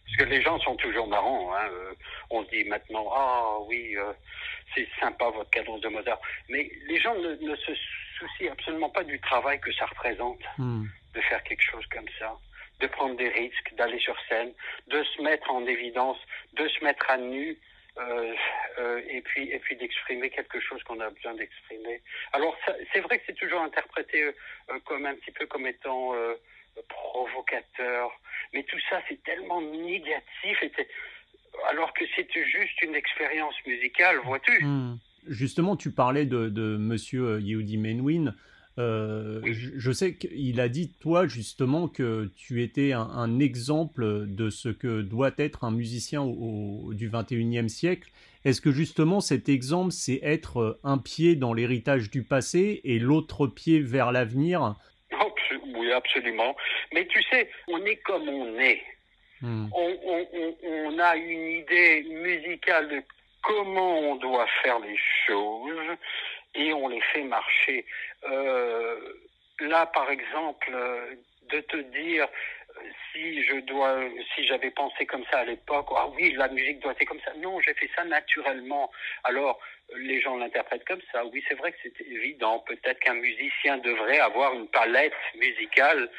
Parce 0.06 0.18
que 0.18 0.24
les 0.26 0.42
gens 0.42 0.60
sont 0.60 0.76
toujours 0.76 1.08
marrants. 1.08 1.54
Hein. 1.56 1.68
euh, 1.72 1.94
on 2.30 2.46
se 2.46 2.50
dit 2.52 2.64
maintenant, 2.66 3.10
ah 3.14 3.58
oui, 3.68 3.96
euh, 3.98 4.14
c'est 4.76 4.88
sympa 5.00 5.30
votre 5.32 5.50
cadence 5.50 5.82
de 5.82 5.88
Mozart. 5.90 6.20
Mais 6.50 6.70
les 6.88 7.00
gens 7.02 7.16
ne, 7.16 7.36
ne 7.36 7.56
se 7.56 7.72
soucient 8.18 8.52
absolument 8.52 8.90
pas 8.90 9.04
du 9.04 9.20
travail 9.20 9.60
que 9.60 9.72
ça 9.74 9.86
représente 9.86 10.42
Mhm. 10.58 10.88
de 11.14 11.22
faire 11.22 11.44
quelque 11.44 11.64
chose 11.72 11.86
comme 11.88 12.08
ça, 12.20 12.34
de 12.80 12.88
prendre 12.88 13.16
des 13.16 13.30
risques, 13.30 13.74
d'aller 13.76 14.00
sur 14.00 14.18
scène, 14.28 14.52
de 14.88 15.04
se 15.04 15.22
mettre 15.22 15.50
en 15.52 15.66
évidence, 15.66 16.18
de 16.54 16.68
se 16.68 16.84
mettre 16.84 17.10
à 17.10 17.18
nu, 17.18 17.58
euh, 17.98 18.34
euh, 18.80 19.02
et 19.08 19.22
puis 19.22 19.50
et 19.52 19.60
puis 19.60 19.76
d'exprimer 19.78 20.30
quelque 20.30 20.60
chose 20.60 20.84
qu'on 20.84 21.00
a 21.00 21.10
besoin 21.10 21.34
d'exprimer. 21.36 22.02
Alors 22.34 22.58
c'est 22.94 23.00
vrai 23.00 23.20
que 23.20 23.24
c'est 23.28 23.38
toujours 23.44 23.62
interprété 23.62 24.22
euh, 24.24 24.80
comme 24.86 25.06
un 25.06 25.16
petit 25.16 25.32
peu 25.32 25.46
comme 25.46 25.66
étant 25.68 26.14
éducateur. 27.26 28.12
Mais 28.54 28.64
tout 28.64 28.80
ça, 28.90 29.02
c'est 29.08 29.22
tellement 29.24 29.62
négatif. 29.62 30.62
Et 30.64 30.72
alors 31.70 31.94
que 31.94 32.04
c'est 32.16 32.30
juste 32.46 32.82
une 32.82 32.96
expérience 32.96 33.56
musicale, 33.66 34.18
vois-tu 34.18 34.64
Hmm. 34.64 34.98
Justement, 35.28 35.76
tu 35.76 35.92
parlais 35.92 36.26
de, 36.26 36.50
de 36.50 36.78
Monsieur 36.78 37.40
Yehudi 37.42 37.78
Menuhin. 37.78 38.34
Euh, 38.78 39.40
je, 39.46 39.70
je 39.78 39.92
sais 39.92 40.16
qu'il 40.16 40.60
a 40.60 40.68
dit, 40.68 40.92
toi, 41.00 41.28
justement, 41.28 41.88
que 41.88 42.30
tu 42.36 42.62
étais 42.62 42.92
un, 42.92 43.02
un 43.02 43.40
exemple 43.40 44.26
de 44.28 44.50
ce 44.50 44.68
que 44.70 45.02
doit 45.02 45.32
être 45.38 45.64
un 45.64 45.72
musicien 45.72 46.22
au, 46.22 46.88
au- 46.90 46.94
du 46.94 47.10
21e 47.10 47.70
siècle. 47.70 48.10
Est-ce 48.44 48.60
que 48.62 48.72
justement 48.72 49.22
cet 49.22 49.48
exemple, 49.50 49.92
c'est 49.92 50.20
être 50.22 50.58
euh, 50.58 50.80
un 50.84 50.98
pied 50.98 51.36
dans 51.36 51.54
l'héritage 51.54 52.12
du 52.12 52.24
passé 52.24 52.82
et 52.84 53.00
l'autre 53.00 53.48
pied 53.48 53.80
vers 53.80 54.12
l'avenir? 54.12 54.76
Oui, 55.78 55.92
absolument. 55.92 56.56
Mais 56.94 57.08
tu 57.08 57.22
sais, 57.32 57.50
on 57.70 57.84
est 57.86 57.98
comme 57.98 58.28
on 58.28 58.60
est. 58.60 58.82
Hmm. 59.42 59.68
on, 59.74 59.98
on- 60.06 60.28
on- 60.34 60.56
on 60.96 61.00
a 61.00 61.16
une 61.18 61.60
idée 61.62 62.04
musicale 62.10 62.90
de 62.90 63.02
comment 63.46 64.00
on 64.00 64.16
doit 64.16 64.48
faire 64.64 64.80
les 64.80 64.98
choses 65.28 65.98
et 66.56 66.74
on 66.74 66.88
les 66.88 67.02
fait 67.02 67.24
marcher. 67.24 67.86
Euh, 68.30 69.00
là, 69.60 69.86
par 69.88 70.10
exemple, 70.10 70.70
euh, 70.74 71.16
de 71.50 71.60
te 71.62 71.78
dire 71.78 72.28
si 73.12 73.44
je 73.44 73.58
dois, 73.62 74.00
si 74.34 74.46
j'avais 74.46 74.72
pensé 74.72 75.06
comme 75.06 75.24
ça 75.32 75.40
à 75.40 75.46
l'époque, 75.46 75.88
ah 75.96 76.08
oui, 76.16 76.34
la 76.34 76.48
musique 76.50 76.80
doit 76.80 76.92
être 76.92 77.06
comme 77.06 77.22
ça. 77.22 77.34
Non, 77.38 77.60
j'ai 77.62 77.74
fait 77.74 77.90
ça 77.96 78.04
naturellement. 78.04 78.92
Alors, 79.24 79.60
les 79.96 80.20
gens 80.22 80.38
l'interprètent 80.38 80.86
comme 80.86 81.02
ça. 81.12 81.26
Oui, 81.26 81.44
c'est 81.48 81.56
vrai 81.56 81.72
que 81.72 81.78
c'est 81.84 82.02
évident. 82.02 82.60
Peut-être 82.68 83.00
qu'un 83.00 83.14
musicien 83.14 83.78
devrait 83.78 84.20
avoir 84.20 84.54
une 84.54 84.68
palette 84.68 85.14
musicale 85.36 86.10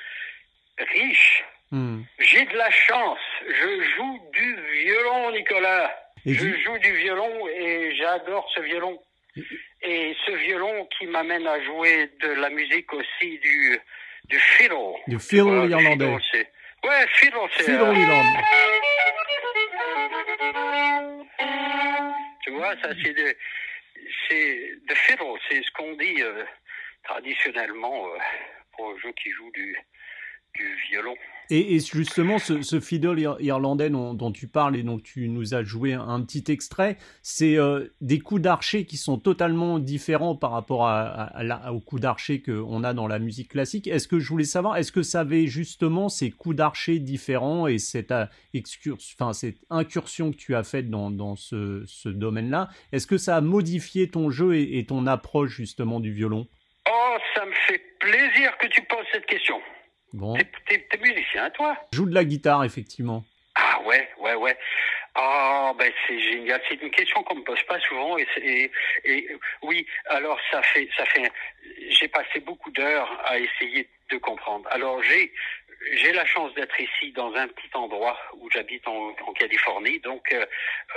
riche. 0.78 1.44
Hmm. 1.70 2.02
J'ai 2.18 2.44
de 2.44 2.56
la 2.56 2.70
chance. 2.70 3.18
Je 3.42 3.82
joue 3.96 4.20
du 4.32 4.56
violon, 4.84 5.32
Nicolas. 5.32 6.05
Et 6.26 6.34
je 6.34 6.58
joue 6.58 6.78
du 6.78 6.92
violon 6.96 7.46
et 7.48 7.94
j'adore 7.94 8.50
ce 8.52 8.60
violon. 8.60 9.00
Et 9.82 10.16
ce 10.26 10.32
violon 10.32 10.88
qui 10.98 11.06
m'amène 11.06 11.46
à 11.46 11.62
jouer 11.62 12.10
de 12.20 12.28
la 12.30 12.50
musique 12.50 12.92
aussi 12.92 13.38
du 13.38 13.78
du 14.24 14.38
fiddle. 14.38 14.94
Du 15.06 15.20
fiddle 15.20 15.70
irlandais. 15.70 16.18
fiddle, 16.32 16.48
ouais, 16.84 17.06
fiddle, 17.14 17.48
c'est. 17.56 17.62
Fiddle 17.62 17.82
euh, 17.82 17.94
Irland. 17.94 18.42
Tu 22.42 22.50
vois, 22.50 22.74
ça 22.82 22.88
c'est 23.04 23.12
de, 23.12 23.36
c'est 24.28 24.70
the 24.88 24.94
fiddle, 24.96 25.38
c'est 25.48 25.62
ce 25.62 25.70
qu'on 25.76 25.94
dit 25.94 26.22
euh, 26.22 26.42
traditionnellement 27.04 28.08
euh, 28.08 28.18
pour 28.72 28.96
ceux 29.00 29.12
qui 29.12 29.30
jouent 29.30 29.52
du 29.52 29.78
du 30.54 30.74
violon. 30.90 31.16
Et, 31.50 31.78
justement, 31.78 32.38
ce, 32.38 32.80
fiddle 32.80 33.18
ir- 33.18 33.36
irlandais 33.40 33.90
dont, 33.90 34.32
tu 34.32 34.48
parles 34.48 34.76
et 34.76 34.82
dont 34.82 34.98
tu 34.98 35.28
nous 35.28 35.54
as 35.54 35.62
joué 35.62 35.92
un, 35.92 36.20
petit 36.22 36.44
extrait, 36.50 36.96
c'est 37.22 37.56
euh, 37.56 37.86
des 38.00 38.18
coups 38.18 38.42
d'archer 38.42 38.84
qui 38.84 38.96
sont 38.96 39.18
totalement 39.18 39.78
différents 39.78 40.34
par 40.34 40.50
rapport 40.50 40.88
aux 41.70 41.80
coups 41.80 42.02
d'archer 42.02 42.42
qu'on 42.42 42.82
a 42.84 42.94
dans 42.94 43.06
la 43.06 43.18
musique 43.18 43.50
classique. 43.50 43.86
Est-ce 43.86 44.08
que 44.08 44.18
je 44.18 44.28
voulais 44.28 44.44
savoir, 44.44 44.76
est-ce 44.76 44.92
que 44.92 45.02
ça 45.02 45.20
avait 45.20 45.46
justement 45.46 46.08
ces 46.08 46.30
coups 46.30 46.56
d'archer 46.56 46.98
différents 46.98 47.66
et 47.66 47.78
cette, 47.78 48.12
euh, 48.12 48.26
cette 49.32 49.58
incursion 49.70 50.32
que 50.32 50.36
tu 50.36 50.54
as 50.54 50.64
faite 50.64 50.90
dans, 50.90 51.36
ce, 51.36 52.08
domaine-là, 52.08 52.68
est-ce 52.92 53.06
que 53.06 53.18
ça 53.18 53.36
a 53.36 53.40
modifié 53.40 54.08
ton 54.08 54.30
jeu 54.30 54.56
et 54.56 54.84
ton 54.86 55.06
approche 55.06 55.50
justement 55.56 56.00
du 56.00 56.12
violon? 56.12 56.48
Oh, 56.88 57.16
ça 57.34 57.44
me 57.44 57.52
fait 57.66 57.82
plaisir 57.98 58.56
que 58.58 58.68
tu 58.68 58.82
poses 58.82 59.06
cette 59.12 59.26
question. 59.26 59.60
Bon, 60.16 60.34
T'es, 60.66 60.88
musicien, 60.98 61.50
toi? 61.50 61.76
Joue 61.92 62.06
de 62.06 62.14
la 62.14 62.24
guitare 62.24 62.64
effectivement. 62.64 63.22
Ah 63.54 63.80
ouais, 63.84 64.08
ouais, 64.18 64.34
ouais. 64.34 64.56
Ah 65.14 65.74
ben 65.78 65.92
c'est 66.08 66.18
génial. 66.18 66.58
C'est 66.68 66.80
une 66.82 66.90
question 66.90 67.22
qu'on 67.22 67.36
me 67.36 67.42
pose 67.44 67.62
pas 67.64 67.78
souvent 67.80 68.16
et, 68.16 68.70
et 69.04 69.28
oui. 69.62 69.86
Alors 70.06 70.38
ça 70.50 70.62
fait 70.62 70.88
ça 70.96 71.04
fait. 71.04 71.30
J'ai 71.90 72.08
passé 72.08 72.40
beaucoup 72.40 72.70
d'heures 72.70 73.10
à 73.26 73.38
essayer 73.38 73.86
de 74.10 74.16
comprendre. 74.16 74.66
Alors 74.70 75.02
j'ai 75.02 75.32
j'ai 75.94 76.12
la 76.12 76.24
chance 76.26 76.52
d'être 76.54 76.78
ici 76.80 77.12
dans 77.12 77.34
un 77.34 77.48
petit 77.48 77.70
endroit 77.74 78.18
où 78.34 78.50
j'habite 78.50 78.86
en, 78.88 79.10
en 79.26 79.32
Californie, 79.32 80.00
donc 80.00 80.32
euh, 80.32 80.44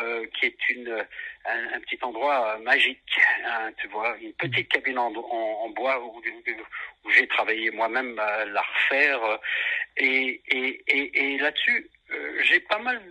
euh, 0.02 0.26
qui 0.36 0.48
est 0.48 0.70
une 0.70 1.06
un, 1.46 1.74
un 1.76 1.80
petit 1.82 2.00
endroit 2.02 2.56
euh, 2.56 2.58
magique. 2.60 3.20
hein, 3.46 3.72
tu 3.80 3.88
vois, 3.88 4.18
une 4.20 4.34
petite 4.34 4.70
cabine 4.70 4.98
en, 5.00 5.14
en, 5.14 5.64
en 5.66 5.70
bois 5.70 6.00
où, 6.04 6.22
où 7.04 7.10
j'ai 7.12 7.28
travaillé 7.28 7.72
moi-même 7.72 8.18
à 8.20 8.46
la 8.46 8.62
refaire. 8.62 9.24
euh, 9.24 9.38
Et, 9.98 10.42
et, 10.48 10.82
et, 10.88 11.34
et 11.34 11.38
là-dessus, 11.40 11.90
euh, 12.12 12.42
j'ai 12.44 12.60
pas 12.62 12.80
mal 12.80 13.02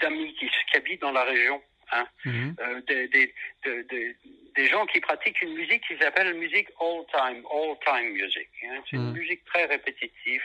d'amis 0.00 0.34
qui, 0.34 0.48
qui 0.70 0.76
habitent 0.76 1.00
dans 1.02 1.12
la 1.12 1.24
région. 1.24 1.62
Hein, 1.90 2.06
Mhm. 2.26 2.54
euh, 2.60 2.80
des, 2.82 3.08
des, 3.08 3.34
de- 3.64 3.82
de- 3.90 4.14
des 4.54 4.66
gens 4.66 4.84
qui 4.84 5.00
pratiquent 5.00 5.40
une 5.40 5.54
musique 5.54 5.82
qui 5.88 5.96
s'appelle 5.96 6.34
musique 6.34 6.68
all 6.80 7.02
time, 7.10 7.42
all 7.50 7.76
time 7.86 8.10
music. 8.12 8.48
hein. 8.64 8.82
C'est 8.90 8.96
une 8.96 9.06
Mhm. 9.10 9.16
musique 9.18 9.42
très 9.46 9.64
répétitive, 9.64 10.42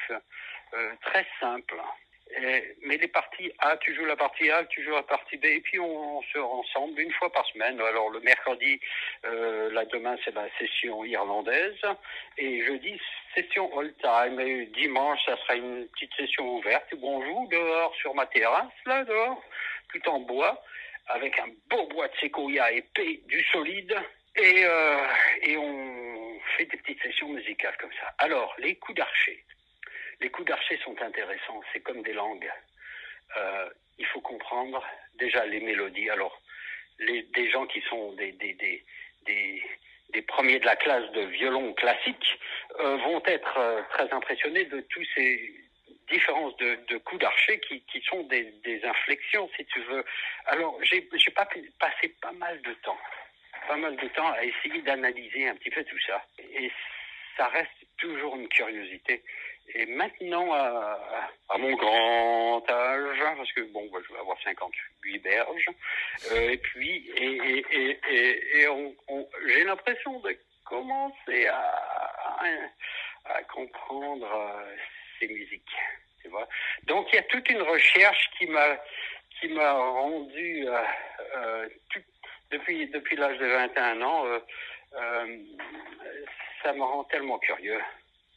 euh, 0.74 0.92
très 1.02 1.26
simple. 1.40 1.76
Mais 2.82 2.98
les 2.98 3.10
parties 3.10 3.52
A, 3.60 3.78
tu 3.78 3.94
joues 3.94 4.06
la 4.06 4.16
partie 4.16 4.50
A, 4.50 4.66
tu 4.66 4.84
joues 4.84 4.96
la 4.96 5.04
partie 5.04 5.38
B, 5.38 5.46
et 5.46 5.62
puis 5.62 5.80
on, 5.80 6.18
on 6.18 6.24
se 6.24 6.40
rassemble 6.40 7.00
une 7.00 7.12
fois 7.12 7.32
par 7.32 7.46
semaine. 7.46 7.80
Alors 7.80 8.10
le 8.10 8.22
mercredi, 8.22 8.80
euh, 9.26 9.70
là 9.72 9.86
demain 9.86 10.18
c'est 10.26 10.34
la 10.34 10.48
session 10.58 11.06
irlandaise, 11.06 11.80
et 12.40 12.66
jeudi 12.66 13.00
session 13.36 13.78
all 13.78 13.94
time, 14.02 14.40
et 14.40 14.66
dimanche 14.68 15.20
ça 15.28 15.38
sera 15.38 15.56
une 15.56 15.88
petite 15.90 16.14
session 16.16 16.56
ouverte 16.56 16.92
où 16.94 17.08
on 17.08 17.22
joue 17.24 17.48
dehors 17.52 17.94
sur 17.98 18.16
ma 18.16 18.26
terrasse, 18.26 18.80
là 18.88 19.04
dehors, 19.04 19.44
tout 19.92 20.10
en 20.10 20.20
bois, 20.22 20.60
avec 21.10 21.38
un 21.38 21.50
beau 21.70 21.86
bois 21.88 22.08
de 22.08 22.18
séquoia 22.18 22.72
épais, 22.72 23.22
du 23.28 23.44
solide, 23.52 23.96
et, 24.38 24.66
euh, 24.66 25.08
et 25.44 25.56
on 25.56 26.40
fait 26.58 26.66
des 26.66 26.78
petites 26.78 27.04
sessions 27.04 27.30
musicales 27.30 27.78
comme 27.78 27.94
ça. 28.02 28.12
Alors 28.18 28.56
les 28.58 28.74
coups 28.78 28.98
d'archer. 28.98 29.44
Les 30.24 30.30
coups 30.30 30.48
d'archer 30.48 30.78
sont 30.78 30.96
intéressants, 31.02 31.62
c'est 31.74 31.82
comme 31.82 32.02
des 32.02 32.14
langues. 32.14 32.50
Euh, 33.36 33.70
il 33.98 34.06
faut 34.06 34.22
comprendre 34.22 34.82
déjà 35.16 35.46
les 35.46 35.60
mélodies. 35.60 36.10
Alors, 36.10 36.42
des 37.00 37.52
gens 37.52 37.68
qui 37.68 37.82
sont 37.82 38.14
des, 38.14 38.34
premiers 40.26 40.60
de 40.60 40.66
la 40.66 40.78
classe 40.78 41.12
de 41.12 41.24
violon 41.26 41.74
classique 41.74 42.40
euh, 42.80 42.96
vont 42.98 43.22
être 43.26 43.58
euh, 43.58 43.82
très 43.90 44.10
impressionnés 44.14 44.64
de 44.64 44.80
tous 44.90 45.04
ces 45.14 45.54
différences 46.10 46.56
de, 46.56 46.98
coups 47.00 47.20
d'archer 47.20 47.60
qui, 47.60 48.02
sont 48.08 48.24
des, 48.24 48.80
inflexions, 48.86 49.50
si 49.58 49.66
tu 49.66 49.82
veux. 49.82 50.06
Alors, 50.46 50.82
j'ai 50.84 51.02
passé 51.02 52.16
pas 52.22 52.32
mal 52.32 52.62
de 52.62 52.74
temps, 52.76 53.00
pas 53.68 53.76
mal 53.76 53.98
de 53.98 54.08
temps 54.08 54.32
à 54.32 54.46
essayer 54.46 54.82
d'analyser 54.84 55.50
un 55.50 55.56
petit 55.56 55.70
peu 55.70 55.84
tout 55.84 56.00
ça. 56.08 56.26
Et 56.40 56.72
ça 57.36 57.48
reste 57.48 57.72
toujours 57.98 58.36
une 58.36 58.48
curiosité. 58.48 59.22
Et 59.76 59.86
maintenant, 59.88 60.52
à, 60.54 61.00
à 61.50 61.58
mon 61.58 61.74
grand 61.76 62.70
âge, 62.70 63.20
parce 63.38 63.52
que 63.54 63.62
bon, 63.72 63.88
moi, 63.90 64.02
je 64.08 64.14
vais 64.14 64.20
avoir 64.20 64.38
58 64.44 65.20
berges, 65.20 65.66
euh, 66.32 66.50
et 66.52 66.58
puis, 66.58 67.10
et, 67.16 67.64
et, 67.72 67.98
et, 68.10 68.60
et, 68.62 68.68
on, 68.68 68.94
on- 69.08 69.30
j'ai 69.48 69.64
l'impression 69.64 70.20
de 70.20 70.38
commencer 70.66 71.48
à, 71.48 72.42
à, 73.26 73.44
comprendre 73.44 74.28
euh, 74.32 74.76
ces 75.20 75.28
musiques, 75.28 75.76
tu 76.22 76.28
vois. 76.30 76.48
Donc, 76.84 77.08
il 77.12 77.16
y 77.16 77.20
a 77.20 77.24
toute 77.24 77.50
une 77.50 77.62
recherche 77.62 78.30
qui 78.38 78.48
m'a 78.48 78.78
qui 79.40 79.48
m'a 79.50 79.72
rendu 79.74 80.68
euh, 80.68 80.78
euh, 81.38 81.70
tout- 81.90 82.00
depuis 82.52 82.88
depuis 82.90 83.16
l'âge 83.16 83.38
de 83.40 83.46
21 83.48 84.02
ans, 84.02 84.26
euh, 84.26 85.38
ça 86.62 86.74
me 86.74 86.84
rend 86.84 87.04
tellement 87.06 87.40
curieux. 87.40 87.82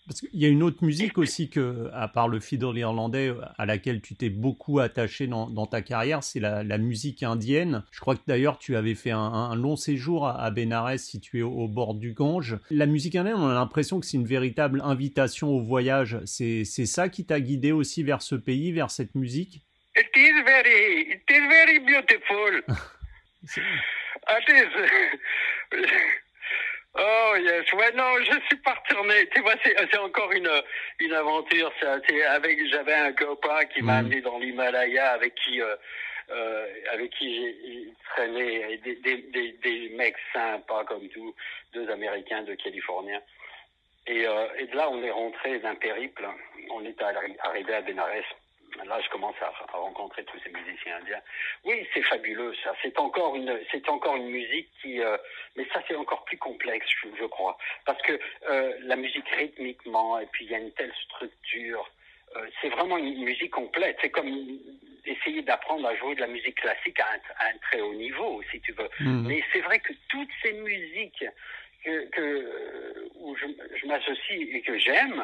Parce 0.06 0.20
qu'il 0.20 0.38
y 0.40 0.44
a 0.44 0.48
une 0.48 0.62
autre 0.62 0.84
musique 0.84 1.18
aussi 1.18 1.50
que, 1.50 1.90
à 1.92 2.06
part 2.06 2.28
le 2.28 2.38
fiddle 2.38 2.78
irlandais, 2.78 3.34
à 3.58 3.66
laquelle 3.66 4.00
tu 4.00 4.14
t'es 4.14 4.30
beaucoup 4.30 4.78
attaché 4.78 5.26
dans, 5.26 5.50
dans 5.50 5.66
ta 5.66 5.82
carrière, 5.82 6.22
c'est 6.22 6.38
la, 6.38 6.62
la 6.62 6.78
musique 6.78 7.24
indienne. 7.24 7.82
Je 7.90 7.98
crois 7.98 8.14
que 8.14 8.20
d'ailleurs 8.26 8.58
tu 8.58 8.76
avais 8.76 8.94
fait 8.94 9.10
un, 9.10 9.18
un 9.18 9.56
long 9.56 9.74
séjour 9.74 10.26
à, 10.28 10.40
à 10.40 10.50
Bénarès, 10.52 11.04
situé 11.04 11.42
au, 11.42 11.50
au 11.50 11.66
bord 11.68 11.94
du 11.94 12.12
Gange. 12.12 12.56
La 12.70 12.86
musique 12.86 13.16
indienne, 13.16 13.34
on 13.36 13.48
a 13.48 13.54
l'impression 13.54 13.98
que 13.98 14.06
c'est 14.06 14.16
une 14.16 14.26
véritable 14.26 14.80
invitation 14.84 15.48
au 15.48 15.60
voyage. 15.60 16.18
C'est 16.24 16.64
ça 16.64 17.08
qui 17.08 17.24
t'a 17.26 17.40
guidé 17.40 17.72
aussi 17.72 18.04
vers 18.04 18.22
ce 18.22 18.36
pays, 18.36 18.70
vers 18.70 18.92
cette 18.92 19.14
musique? 19.16 19.62
It 19.96 20.06
is 20.14 20.42
very, 20.44 21.10
it 21.10 21.22
is 21.30 21.48
very 21.48 21.80
beautiful. 21.80 22.62
C'est- 23.44 23.60
It 24.28 24.48
is. 24.48 25.86
Oh 26.98 27.36
yes, 27.36 27.70
ouais 27.74 27.92
non, 27.92 28.16
je 28.22 28.38
suis 28.46 28.56
pas 28.62 28.74
retourné. 28.74 29.28
Tu 29.34 29.40
vois, 29.40 29.54
c'est 29.62 29.98
encore 29.98 30.32
une 30.32 30.50
une 31.00 31.12
aventure. 31.12 31.72
C'est 31.80 32.22
avec 32.24 32.58
j'avais 32.70 32.94
un 32.94 33.12
copain 33.12 33.64
qui 33.66 33.82
m'a 33.82 33.94
Mhm. 33.94 33.98
amené 33.98 34.20
dans 34.22 34.38
l'Himalaya, 34.38 35.10
avec 35.12 35.34
qui 35.34 35.60
euh, 35.60 35.76
euh, 36.30 36.66
avec 36.92 37.10
qui 37.12 37.36
j'ai 37.36 37.88
traîné 38.14 38.76
des, 38.78 38.96
des, 38.96 39.16
des, 39.18 39.52
des 39.52 39.88
mecs 39.90 40.16
sympas 40.32 40.84
comme 40.84 41.08
tout, 41.10 41.34
deux 41.74 41.88
Américains, 41.90 42.42
deux 42.42 42.56
Californiens. 42.56 43.20
Et, 44.08 44.22
et 44.22 44.66
de 44.66 44.76
là, 44.76 44.88
on 44.88 45.02
est 45.02 45.10
rentré 45.10 45.58
d'un 45.58 45.74
périple. 45.74 46.26
On 46.70 46.84
est 46.84 47.00
arrivé 47.42 47.74
à 47.74 47.80
Benares 47.80 48.24
là, 48.84 49.00
je 49.00 49.08
commence 49.10 49.36
à, 49.40 49.52
rencontrer 49.76 50.24
tous 50.24 50.38
ces 50.44 50.50
musiciens 50.50 50.96
indiens. 50.96 51.20
Oui, 51.64 51.86
c'est 51.92 52.02
fabuleux, 52.02 52.54
ça. 52.62 52.74
C'est 52.82 52.98
encore 52.98 53.36
une, 53.36 53.58
c'est 53.70 53.88
encore 53.88 54.16
une 54.16 54.28
musique 54.28 54.68
qui, 54.80 55.00
euh, 55.00 55.16
mais 55.56 55.66
ça, 55.72 55.82
c'est 55.86 55.96
encore 55.96 56.24
plus 56.24 56.38
complexe, 56.38 56.86
je, 57.18 57.24
crois, 57.26 57.56
parce 57.84 58.00
que 58.02 58.18
euh, 58.48 58.74
la 58.80 58.96
musique 58.96 59.28
rythmiquement, 59.28 60.18
et 60.18 60.26
puis 60.26 60.44
il 60.44 60.50
y 60.50 60.54
a 60.54 60.58
une 60.58 60.72
telle 60.72 60.92
structure. 61.04 61.90
Euh, 62.36 62.46
c'est 62.60 62.68
vraiment 62.68 62.98
une 62.98 63.24
musique 63.24 63.52
complète. 63.52 63.96
C'est 64.00 64.10
comme 64.10 64.28
essayer 65.04 65.42
d'apprendre 65.42 65.86
à 65.86 65.94
jouer 65.96 66.14
de 66.16 66.20
la 66.20 66.26
musique 66.26 66.56
classique 66.56 66.98
à 67.00 67.06
un, 67.46 67.58
très 67.62 67.80
haut 67.80 67.94
niveau, 67.94 68.42
si 68.50 68.60
tu 68.60 68.72
veux. 68.72 68.90
Mmh. 69.00 69.28
Mais 69.28 69.44
c'est 69.52 69.60
vrai 69.60 69.78
que 69.78 69.92
toutes 70.08 70.30
ces 70.42 70.52
musiques 70.52 71.24
que, 72.12 73.10
où 73.16 73.36
je, 73.36 73.46
je 73.80 73.86
m'associe 73.86 74.40
et 74.52 74.60
que 74.62 74.78
j'aime, 74.78 75.22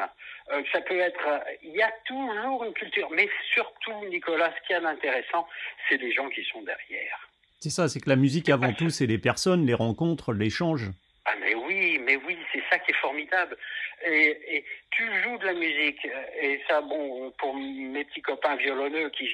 euh, 0.51 0.63
ça 0.73 0.81
peut 0.81 0.99
être, 0.99 1.45
il 1.63 1.73
y 1.73 1.83
a 1.83 1.93
toujours 2.05 2.65
une 2.65 2.73
culture, 2.73 3.09
mais 3.11 3.29
surtout, 3.53 4.05
Nicolas, 4.09 4.53
ce 4.61 4.67
qui 4.67 4.73
est 4.73 4.85
intéressant, 4.85 5.47
c'est 5.89 5.97
les 5.97 6.13
gens 6.13 6.29
qui 6.29 6.45
sont 6.45 6.63
derrière. 6.63 7.29
C'est 7.61 7.71
ça, 7.71 7.89
c'est 7.89 8.01
que 8.01 8.09
la 8.09 8.17
musique 8.17 8.49
avant 8.49 8.73
tout, 8.73 8.91
c'est 8.91 9.07
les 9.07 9.19
personnes, 9.19 9.67
les 9.67 9.75
rencontres, 9.75 10.33
l'échange. 10.33 10.91
Ah 11.25 11.35
mais 11.39 11.55
oui, 11.55 12.01
mais 12.05 12.17
oui, 12.27 12.37
c'est 12.53 12.63
ça 12.69 12.79
qui 12.81 12.91
est 12.91 12.97
formidable. 12.97 13.57
Et, 14.05 14.57
et, 14.57 14.65
tu 14.91 15.05
joues 15.23 15.39
de 15.39 15.47
la 15.47 15.55
musique, 15.55 16.05
et 16.41 16.61
ça, 16.69 16.81
bon, 16.81 17.31
pour 17.39 17.55
mes 17.57 18.05
petits 18.05 18.21
copains 18.21 18.57
violonneux 18.57 19.09
qui, 19.11 19.29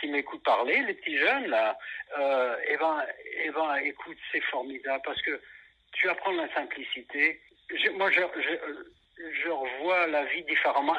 qui 0.00 0.06
m'écoutent 0.06 0.44
parler, 0.44 0.80
les 0.86 0.94
petits 0.94 1.18
jeunes 1.18 1.48
là, 1.48 1.76
euh, 2.18 2.56
eh 2.68 2.76
ben, 2.76 3.04
eh 3.44 3.50
ben, 3.50 3.74
écoute, 3.84 4.16
c'est 4.30 4.42
formidable 4.44 5.02
parce 5.04 5.20
que 5.22 5.40
tu 5.92 6.08
apprends 6.08 6.32
la 6.32 6.52
simplicité. 6.54 7.40
moi, 7.96 8.10
je, 8.10 8.20
je, 9.42 9.48
revois 9.48 10.06
la 10.08 10.24
vie 10.24 10.42
différemment, 10.44 10.96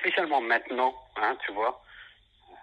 spécialement 0.00 0.40
maintenant, 0.40 0.94
hein, 1.16 1.36
tu 1.44 1.52
vois, 1.52 1.82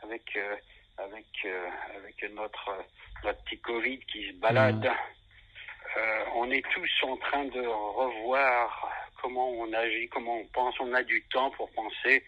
avec, 0.04 0.36
euh, 0.36 0.56
avec, 0.98 1.26
euh, 1.46 1.70
avec 1.96 2.34
notre, 2.34 2.86
notre 3.24 3.44
petit 3.44 3.60
Covid 3.60 4.00
qui 4.12 4.28
se 4.30 4.34
balade. 4.34 4.86
Mmh. 4.86 5.98
Euh, 5.98 6.24
on 6.36 6.52
est 6.52 6.64
tous 6.72 6.90
en 7.04 7.18
train 7.18 7.46
de 7.46 7.62
revoir 7.62 8.92
comment 9.22 9.50
on 9.50 9.74
agit, 9.74 10.08
comment 10.10 10.38
on 10.38 10.46
pense. 10.48 10.80
On 10.80 10.94
a 10.94 11.04
du 11.04 11.24
temps 11.32 11.50
pour 11.52 11.70
penser, 11.72 12.24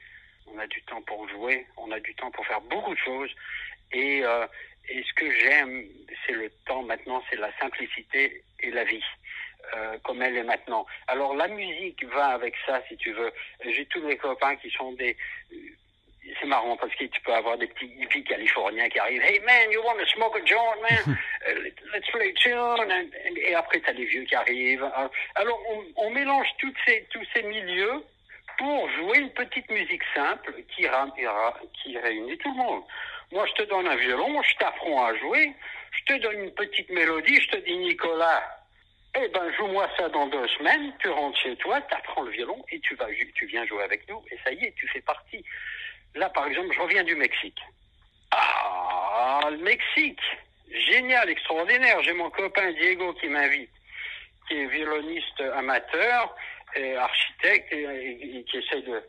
on 0.48 0.58
a 0.58 0.68
du 0.68 0.82
temps 0.84 1.02
pour 1.04 1.28
jouer, 1.30 1.68
on 1.78 1.92
a 1.92 2.00
du 2.00 2.14
temps 2.16 2.32
pour 2.32 2.46
faire 2.48 2.62
beaucoup 2.62 2.94
de 2.94 3.00
choses. 3.00 3.32
Et, 3.94 4.24
et 4.90 5.04
ce 5.04 5.14
que 5.14 5.32
j'aime, 5.32 5.86
c'est 6.26 6.34
le 6.34 6.50
temps 6.66 6.84
maintenant, 6.84 7.24
c'est 7.30 7.38
la 7.38 7.52
simplicité 7.60 8.44
et 8.60 8.72
la 8.72 8.84
vie. 8.84 9.04
Euh, 9.76 9.98
comme 10.04 10.22
elle 10.22 10.36
est 10.36 10.44
maintenant. 10.44 10.86
Alors 11.08 11.36
la 11.36 11.48
musique 11.48 12.04
va 12.06 12.30
avec 12.30 12.56
ça, 12.66 12.82
si 12.90 12.98
tu 12.98 13.14
veux. 13.14 13.32
J'ai 13.64 13.86
tous 13.86 14.02
mes 14.02 14.18
copains 14.18 14.56
qui 14.58 14.70
sont 14.72 14.92
des... 14.94 15.16
C'est 16.40 16.48
marrant 16.48 16.76
parce 16.76 16.94
que 16.96 17.06
tu 17.06 17.22
peux 17.22 17.34
avoir 17.34 17.58
des 17.58 17.68
petits 17.68 17.92
hippies 18.00 18.24
californiens 18.24 18.90
qui 18.90 19.00
arrivent. 19.00 19.24
Hey 19.24 19.40
man, 19.40 19.72
you 19.72 19.82
want 19.84 19.98
to 19.98 20.06
smoke 20.08 20.36
a 20.36 20.46
joint, 20.46 20.82
man? 20.82 21.18
Uh, 21.42 21.56
let's 21.92 22.08
play 22.12 22.30
a 22.30 22.34
tune. 22.34 23.12
Et 23.36 23.56
après, 23.56 23.80
tu 23.80 23.90
as 23.90 23.94
les 23.94 24.06
vieux 24.06 24.24
qui 24.26 24.36
arrivent. 24.36 24.84
Euh, 24.84 25.08
alors, 25.34 25.60
on, 25.70 25.84
on 25.96 26.12
mélange 26.12 26.46
toutes 26.60 26.78
ces, 26.86 27.08
tous 27.10 27.26
ces 27.34 27.42
milieux 27.42 28.04
pour 28.60 28.88
jouer 28.92 29.18
une 29.18 29.32
petite 29.32 29.68
musique 29.72 30.04
simple 30.14 30.54
qui, 30.76 30.86
qui 31.82 31.98
réunit 31.98 32.38
tout 32.38 32.52
le 32.52 32.58
monde. 32.58 32.84
Moi, 33.32 33.46
je 33.48 33.64
te 33.64 33.70
donne 33.70 33.88
un 33.88 33.96
violon, 33.96 34.42
je 34.42 34.56
t'apprends 34.58 35.06
à 35.06 35.16
jouer, 35.16 35.54
je 35.92 36.14
te 36.14 36.20
donne 36.22 36.44
une 36.44 36.54
petite 36.54 36.90
mélodie, 36.90 37.40
je 37.40 37.50
te 37.50 37.58
dis 37.58 37.78
Nicolas, 37.78 38.44
eh 39.16 39.28
ben, 39.30 39.52
joue-moi 39.58 39.88
ça 39.98 40.10
dans 40.10 40.28
deux 40.28 40.48
semaines, 40.50 40.94
tu 41.00 41.10
rentres 41.10 41.40
chez 41.40 41.56
toi, 41.58 41.80
tu 41.82 41.94
apprends 41.94 42.24
le 42.24 42.32
violon 42.32 42.64
et 42.70 42.80
tu 42.82 42.96
vas, 42.96 43.08
tu 43.36 43.46
viens 43.46 43.66
jouer 43.66 43.84
avec 43.84 44.08
nous 44.10 44.22
et 44.32 44.38
ça 44.44 44.52
y 44.52 44.66
est, 44.66 44.74
tu 44.76 44.88
fais 44.90 45.02
partie. 45.02 45.44
Là, 46.16 46.30
par 46.30 46.46
exemple, 46.48 46.74
je 46.74 46.82
reviens 46.82 47.04
du 47.04 47.16
Mexique. 47.16 47.60
Ah, 48.32 49.48
le 49.50 49.58
Mexique! 49.58 50.22
Génial, 50.70 51.29
extraordinaire. 51.29 52.01
J'ai 52.01 52.14
mon 52.14 52.29
copain 52.29 52.72
Diego 52.74 53.14
qui 53.14 53.27
m'invite, 53.27 53.72
qui 54.48 54.55
est 54.55 54.68
violoniste 54.68 55.42
amateur, 55.55 56.36
architecte 56.98 57.74
et 57.74 58.46
qui 58.50 58.58
essaie 58.58 58.82
de, 58.82 59.03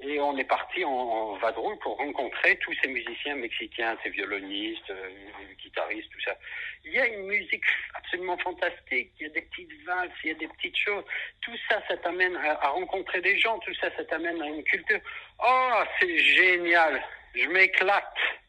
et 0.00 0.20
on 0.20 0.36
est 0.36 0.44
parti 0.44 0.84
en, 0.84 1.36
vadrouille 1.38 1.78
pour 1.78 1.96
rencontrer 1.96 2.56
tous 2.58 2.72
ces 2.82 2.88
musiciens 2.88 3.34
mexicains, 3.34 3.96
ces 4.02 4.10
violonistes, 4.10 4.90
euh, 4.90 5.10
guitaristes, 5.60 6.10
tout 6.10 6.20
ça. 6.20 6.36
Il 6.84 6.92
y 6.92 6.98
a 6.98 7.06
une 7.06 7.26
musique 7.26 7.64
absolument 7.94 8.38
fantastique, 8.38 9.10
il 9.18 9.26
y 9.26 9.26
a 9.26 9.32
des 9.32 9.42
petites 9.42 9.84
valses, 9.84 10.10
il 10.22 10.28
y 10.28 10.30
a 10.32 10.34
des 10.34 10.48
petites 10.48 10.76
choses. 10.76 11.04
Tout 11.40 11.56
ça, 11.68 11.82
ça 11.88 11.96
t'amène 11.96 12.36
à, 12.36 12.54
rencontrer 12.68 13.20
des 13.20 13.38
gens, 13.38 13.58
tout 13.58 13.74
ça, 13.74 13.90
ça 13.96 14.04
t'amène 14.04 14.40
à 14.40 14.46
une 14.46 14.62
culture. 14.62 15.00
Oh, 15.44 15.82
c'est 16.00 16.18
génial, 16.18 17.02
je 17.34 17.48
m'éclate. 17.52 18.04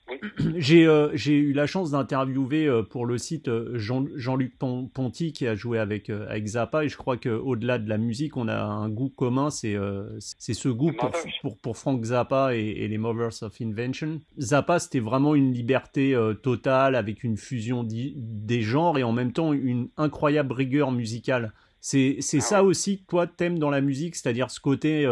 Euh, 0.71 1.09
j'ai 1.13 1.33
eu 1.33 1.53
la 1.53 1.67
chance 1.67 1.91
d'interviewer 1.91 2.67
euh, 2.67 2.83
pour 2.83 3.05
le 3.05 3.17
site 3.17 3.47
euh, 3.47 3.77
Jean-Luc 3.77 4.57
Ponty 4.57 5.33
qui 5.33 5.47
a 5.47 5.55
joué 5.55 5.79
avec, 5.79 6.09
avec 6.09 6.45
Zappa 6.45 6.83
et 6.83 6.89
je 6.89 6.97
crois 6.97 7.17
qu'au-delà 7.17 7.77
de 7.79 7.89
la 7.89 7.97
musique, 7.97 8.37
on 8.37 8.47
a 8.47 8.61
un 8.61 8.89
goût 8.89 9.09
commun, 9.09 9.49
c'est 9.49 9.75
ce 9.75 10.69
goût 10.69 10.91
pour, 10.93 11.11
pour, 11.41 11.57
pour, 11.57 11.77
Frank 11.77 12.03
Zappa 12.03 12.55
et, 12.55 12.87
les 12.87 12.97
Mothers 12.97 13.43
of 13.43 13.59
Invention. 13.61 14.19
Zappa, 14.39 14.79
c'était 14.79 14.99
vraiment 14.99 15.35
une 15.35 15.53
liberté 15.53 16.17
totale 16.43 16.95
avec 16.95 17.23
une 17.23 17.37
fusion 17.37 17.83
des 17.83 18.61
genres 18.61 18.97
et 18.97 19.03
en 19.03 19.11
même 19.11 19.31
temps 19.31 19.53
une 19.53 19.89
incroyable 19.97 20.53
rigueur 20.53 20.91
musicale. 20.91 21.53
C'est 21.81 22.17
ah 22.19 22.41
ça 22.41 22.63
aussi 22.63 23.01
que 23.01 23.05
toi 23.07 23.27
t'aimes 23.27 23.59
dans 23.59 23.69
la 23.69 23.81
musique, 23.81 24.15
c'est-à-dire 24.15 24.51
ce 24.51 24.59
côté 24.59 25.07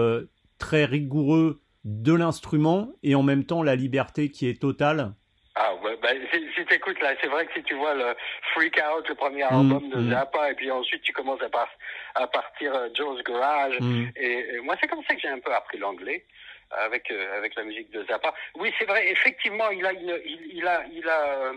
très 0.58 0.86
rigoureux 0.86 1.62
de 1.88 2.14
l'instrument 2.14 2.90
et 3.02 3.16
en 3.16 3.24
même 3.24 3.46
temps 3.46 3.64
la 3.64 3.78
liberté 3.78 4.30
qui 4.30 4.50
est 4.50 4.60
totale 4.62 5.14
ah 5.60 5.74
ouais, 5.76 5.98
bah, 6.04 6.10
si, 6.32 6.66
tu 6.66 6.74
écoutes 6.76 7.02
là, 7.02 7.16
c'est 7.20 7.30
vrai 7.30 7.48
que 7.48 7.54
si 7.54 7.64
tu 7.64 7.74
vois 7.74 7.96
le 7.96 8.16
Freak 8.54 8.78
Out, 8.78 9.10
le 9.10 9.16
premier 9.16 9.44
mm, 9.44 9.48
album 9.56 9.90
de 9.90 9.98
mm. 9.98 10.12
Zappa, 10.12 10.52
et 10.52 10.54
puis 10.54 10.70
ensuite 10.70 11.02
tu 11.02 11.14
commences 11.14 11.42
à, 11.42 12.22
à 12.22 12.28
partir 12.28 12.76
euh, 12.76 12.90
Joe's 12.94 13.24
Garage, 13.24 13.80
mm. 13.80 14.06
et, 14.18 14.60
moi 14.62 14.76
c'est 14.80 14.88
comme 14.88 15.02
ça 15.10 15.16
que 15.16 15.22
j'ai 15.22 15.30
un 15.30 15.40
peu 15.40 15.52
appris 15.52 15.80
l'anglais 15.80 16.26
avec 16.70 17.10
euh, 17.10 17.38
avec 17.38 17.56
la 17.56 17.64
musique 17.64 17.90
de 17.90 18.06
Zappa. 18.06 18.36
Oui, 18.56 18.72
c'est 18.78 18.86
vrai, 18.86 19.10
effectivement, 19.10 19.72
il 19.72 19.84
a 19.84 19.94
une, 19.94 20.20
il, 20.26 20.58
il 20.58 20.68
a 20.68 20.84
il 20.94 21.10
a 21.10 21.22
euh, 21.24 21.54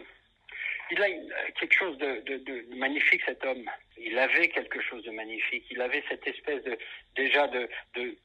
il 0.90 1.02
a 1.02 1.08
quelque 1.58 1.74
chose 1.74 1.96
de, 1.98 2.20
de, 2.26 2.36
de, 2.38 2.74
magnifique 2.76 3.22
cet 3.24 3.44
homme. 3.44 3.64
Il 3.98 4.18
avait 4.18 4.48
quelque 4.48 4.80
chose 4.80 5.04
de 5.04 5.10
magnifique. 5.10 5.64
Il 5.70 5.80
avait 5.80 6.02
cette 6.08 6.26
espèce 6.26 6.62
de 6.64 6.76
déjà 7.16 7.46
de, 7.48 7.68
de 7.94 8.16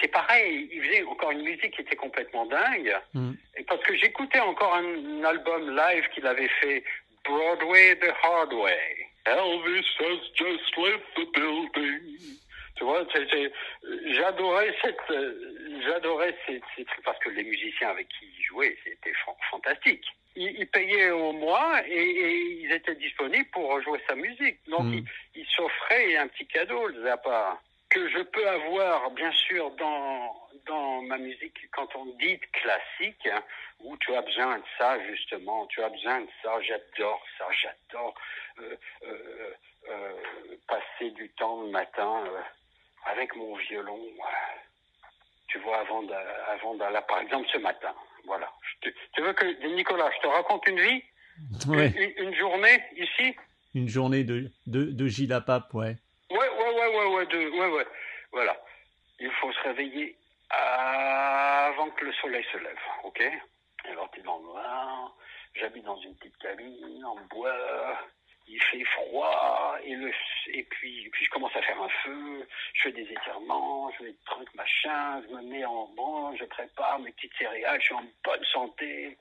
c'est 0.00 0.08
pareil, 0.08 0.68
il 0.72 0.82
faisait 0.82 1.02
encore 1.04 1.30
une 1.30 1.42
musique 1.42 1.74
qui 1.74 1.80
était 1.80 1.96
complètement 1.96 2.46
dingue. 2.46 2.96
Mm. 3.14 3.32
Et 3.56 3.64
parce 3.64 3.82
que 3.82 3.96
j'écoutais 3.96 4.40
encore 4.40 4.74
un, 4.74 5.24
album 5.24 5.74
live 5.74 6.06
qu'il 6.14 6.26
avait 6.26 6.50
fait, 6.60 6.84
Broadway 7.24 7.96
the 7.96 8.12
Hard 8.22 8.52
Way. 8.52 9.08
Elvis 9.26 9.86
has 10.00 10.20
just 10.34 10.76
left 10.76 11.04
the 11.16 11.24
building. 11.32 12.18
Tu 12.76 12.84
vois, 12.84 13.06
j'adorais 14.08 14.74
cette, 14.82 15.00
j'adorais 15.86 16.36
ces, 16.46 16.60
ces, 16.76 16.84
trucs 16.84 17.04
parce 17.04 17.18
que 17.20 17.30
les 17.30 17.44
musiciens 17.44 17.88
avec 17.88 18.08
qui 18.08 18.26
il 18.36 18.44
jouait, 18.44 18.76
c'était 18.84 19.14
fantastique. 19.50 20.04
Il, 20.36 20.66
payait 20.66 21.10
au 21.10 21.32
mois 21.32 21.80
et, 21.86 22.60
ils 22.62 22.72
étaient 22.72 22.96
disponibles 22.96 23.48
pour 23.52 23.80
jouer 23.82 24.00
sa 24.08 24.16
musique. 24.16 24.58
Donc, 24.68 24.84
mm. 24.84 24.94
il, 24.94 25.04
il 25.36 25.46
s'offrait 25.46 26.16
un 26.16 26.26
petit 26.28 26.46
cadeau, 26.46 26.88
le 26.88 27.04
Zappa 27.04 27.60
que 27.94 28.08
je 28.08 28.22
peux 28.22 28.48
avoir, 28.48 29.10
bien 29.12 29.30
sûr, 29.30 29.70
dans, 29.72 30.34
dans 30.66 31.02
ma 31.02 31.16
musique, 31.16 31.70
quand 31.70 31.94
on 31.94 32.06
dit 32.18 32.40
classique, 32.52 33.26
hein, 33.26 33.42
où 33.80 33.96
tu 33.98 34.12
as 34.14 34.22
besoin 34.22 34.58
de 34.58 34.64
ça, 34.76 34.98
justement, 35.06 35.66
tu 35.66 35.80
as 35.80 35.88
besoin 35.88 36.22
de 36.22 36.28
ça, 36.42 36.60
j'adore 36.60 37.22
ça, 37.38 37.46
j'adore 37.52 38.14
euh, 38.58 38.76
euh, 39.04 39.54
euh, 39.88 40.12
passer 40.66 41.10
du 41.10 41.28
temps 41.30 41.62
le 41.62 41.68
matin 41.68 42.24
avec 43.06 43.36
mon 43.36 43.54
violon, 43.54 44.00
tu 45.46 45.58
vois, 45.58 45.78
avant 45.78 46.74
d'aller, 46.74 47.00
par 47.06 47.20
exemple, 47.20 47.48
ce 47.52 47.58
matin, 47.58 47.94
voilà. 48.26 48.50
tu 48.80 49.22
veux 49.22 49.32
que, 49.32 49.74
Nicolas, 49.74 50.10
je 50.16 50.22
te 50.22 50.26
raconte 50.28 50.66
une 50.68 50.80
vie 50.80 51.02
une, 51.66 52.28
une, 52.28 52.34
journée 52.34 52.80
ici 52.96 53.34
Une 53.74 53.88
journée 53.88 54.24
de, 54.24 54.50
de, 54.66 54.84
de 54.84 55.06
Gilles 55.06 55.42
Pape, 55.46 55.74
ouais. 55.74 55.96
Ouais, 56.30 56.38
ouais, 56.38 56.74
ouais, 56.74 56.96
ouais, 56.96 57.14
ouais, 57.14 57.26
de, 57.26 57.50
ouais, 57.50 57.76
ouais. 57.76 57.86
Voilà. 58.32 58.56
Il 59.18 59.30
faut 59.40 59.52
se 59.52 59.60
réveiller 59.62 60.16
avant 60.50 61.90
que 61.90 62.04
le 62.04 62.12
soleil 62.14 62.44
se 62.52 62.58
lève, 62.58 62.78
ok? 63.04 63.22
Alors 63.90 64.10
t'es 64.10 64.22
dans 64.22 64.38
le 64.38 64.44
noir, 64.44 65.16
j'habite 65.54 65.84
dans 65.84 65.98
une 66.00 66.14
petite 66.16 66.36
cabine 66.38 67.04
en 67.04 67.16
bois, 67.30 67.98
il 68.46 68.62
fait 68.62 68.84
froid, 68.84 69.76
et, 69.84 69.94
le, 69.94 70.12
et 70.48 70.62
puis, 70.64 71.08
puis 71.10 71.24
je 71.24 71.30
commence 71.30 71.54
à 71.56 71.62
faire 71.62 71.80
un 71.80 71.88
feu, 71.88 72.46
je 72.74 72.82
fais 72.82 72.92
des 72.92 73.10
étirements, 73.10 73.90
je 73.92 73.96
fais 73.98 74.12
des 74.12 74.18
trucs 74.26 74.54
machin, 74.54 75.22
je 75.22 75.34
me 75.34 75.42
mets 75.42 75.64
en 75.64 75.86
branche, 75.88 76.38
je 76.40 76.44
prépare 76.44 76.98
mes 76.98 77.12
petites 77.12 77.34
céréales, 77.36 77.80
je 77.80 77.86
suis 77.86 77.94
en 77.94 78.04
bonne 78.22 78.44
santé, 78.52 79.16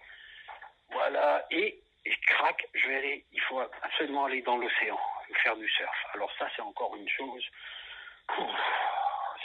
voilà, 0.92 1.46
et, 1.52 1.80
et 2.06 2.16
crac, 2.28 2.68
je 2.74 2.88
vais 2.88 2.98
aller, 2.98 3.26
il 3.32 3.42
faut 3.42 3.60
absolument 3.82 4.26
aller 4.26 4.42
dans 4.42 4.58
l'océan 4.58 5.00
faire 5.42 5.56
du 5.56 5.68
surf. 5.70 6.06
Alors 6.14 6.32
ça, 6.38 6.48
c'est 6.56 6.62
encore 6.62 6.96
une 6.96 7.10
chose. 7.10 7.44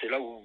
C'est 0.01 0.09
là 0.09 0.21
où 0.21 0.45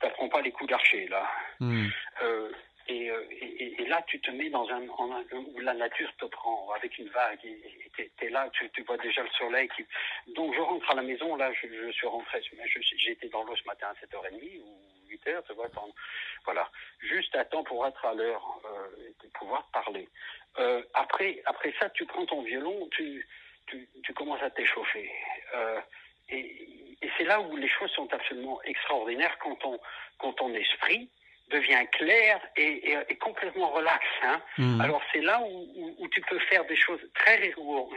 tu 0.00 0.06
n'apprends 0.06 0.28
pas 0.28 0.40
les 0.40 0.50
coups 0.50 0.70
d'archer, 0.70 1.06
là. 1.08 1.30
Hmm. 1.60 1.88
Euh, 2.22 2.52
et, 2.88 3.10
euh, 3.10 3.24
et, 3.30 3.82
et, 3.82 3.86
là, 3.86 4.02
tu 4.06 4.18
te 4.20 4.30
mets 4.30 4.48
dans 4.48 4.66
un, 4.70 4.88
en 4.88 5.12
un, 5.12 5.24
où 5.32 5.60
la 5.60 5.74
nature 5.74 6.10
te 6.16 6.24
prend 6.24 6.70
avec 6.72 6.96
une 6.98 7.08
vague. 7.10 7.44
Et 7.44 7.77
es, 8.22 8.28
là, 8.30 8.48
tu, 8.52 8.82
vois 8.82 8.96
déjà 8.98 9.22
le 9.22 9.30
soleil. 9.30 9.68
Donc 10.28 10.54
je 10.54 10.60
rentre 10.60 10.90
à 10.90 10.94
la 10.94 11.02
maison. 11.02 11.36
Là, 11.36 11.52
je, 11.52 11.90
suis 11.92 12.06
rentré. 12.06 12.40
J'étais 12.96 13.28
dans 13.28 13.42
l'eau 13.44 13.56
ce 13.56 13.64
matin 13.64 13.88
à 13.88 14.06
7h30 14.06 14.60
ou 14.60 14.78
8h, 15.10 15.42
tu 15.46 15.52
vois. 15.54 15.68
Voilà, 16.44 16.70
juste 17.00 17.34
à 17.36 17.44
temps 17.44 17.64
pour 17.64 17.86
être 17.86 18.04
à 18.04 18.14
l'heure 18.14 18.60
euh, 18.64 19.12
et 19.24 19.28
pouvoir 19.34 19.68
parler. 19.72 20.08
Euh, 20.58 20.82
après, 20.94 21.42
après 21.44 21.74
ça, 21.78 21.90
tu 21.90 22.06
prends 22.06 22.26
ton 22.26 22.42
violon, 22.42 22.88
tu, 22.90 23.26
tu, 23.66 24.14
commences 24.14 24.42
à 24.42 24.50
t'échauffer. 24.50 25.10
Euh, 25.54 25.80
et, 26.30 26.96
et 27.02 27.10
c'est 27.16 27.24
là 27.24 27.40
où 27.40 27.56
les 27.56 27.68
choses 27.68 27.90
sont 27.92 28.12
absolument 28.12 28.60
extraordinaires 28.62 29.36
quand, 29.38 29.64
on, 29.64 29.78
quand 30.18 30.32
ton 30.34 30.54
esprit 30.54 31.10
devient 31.50 31.86
clair 31.92 32.40
et, 32.56 32.90
et, 32.90 32.98
et 33.08 33.16
complètement 33.16 33.68
relax. 33.68 34.04
Hein. 34.22 34.40
Mhm. 34.58 34.80
Alors 34.80 35.02
c'est 35.12 35.20
là 35.20 35.40
où, 35.40 35.66
où, 35.76 35.94
où, 35.98 36.08
tu 36.08 36.20
peux 36.22 36.38
faire 36.40 36.64
des 36.66 36.76
choses 36.76 37.00
très 37.14 37.36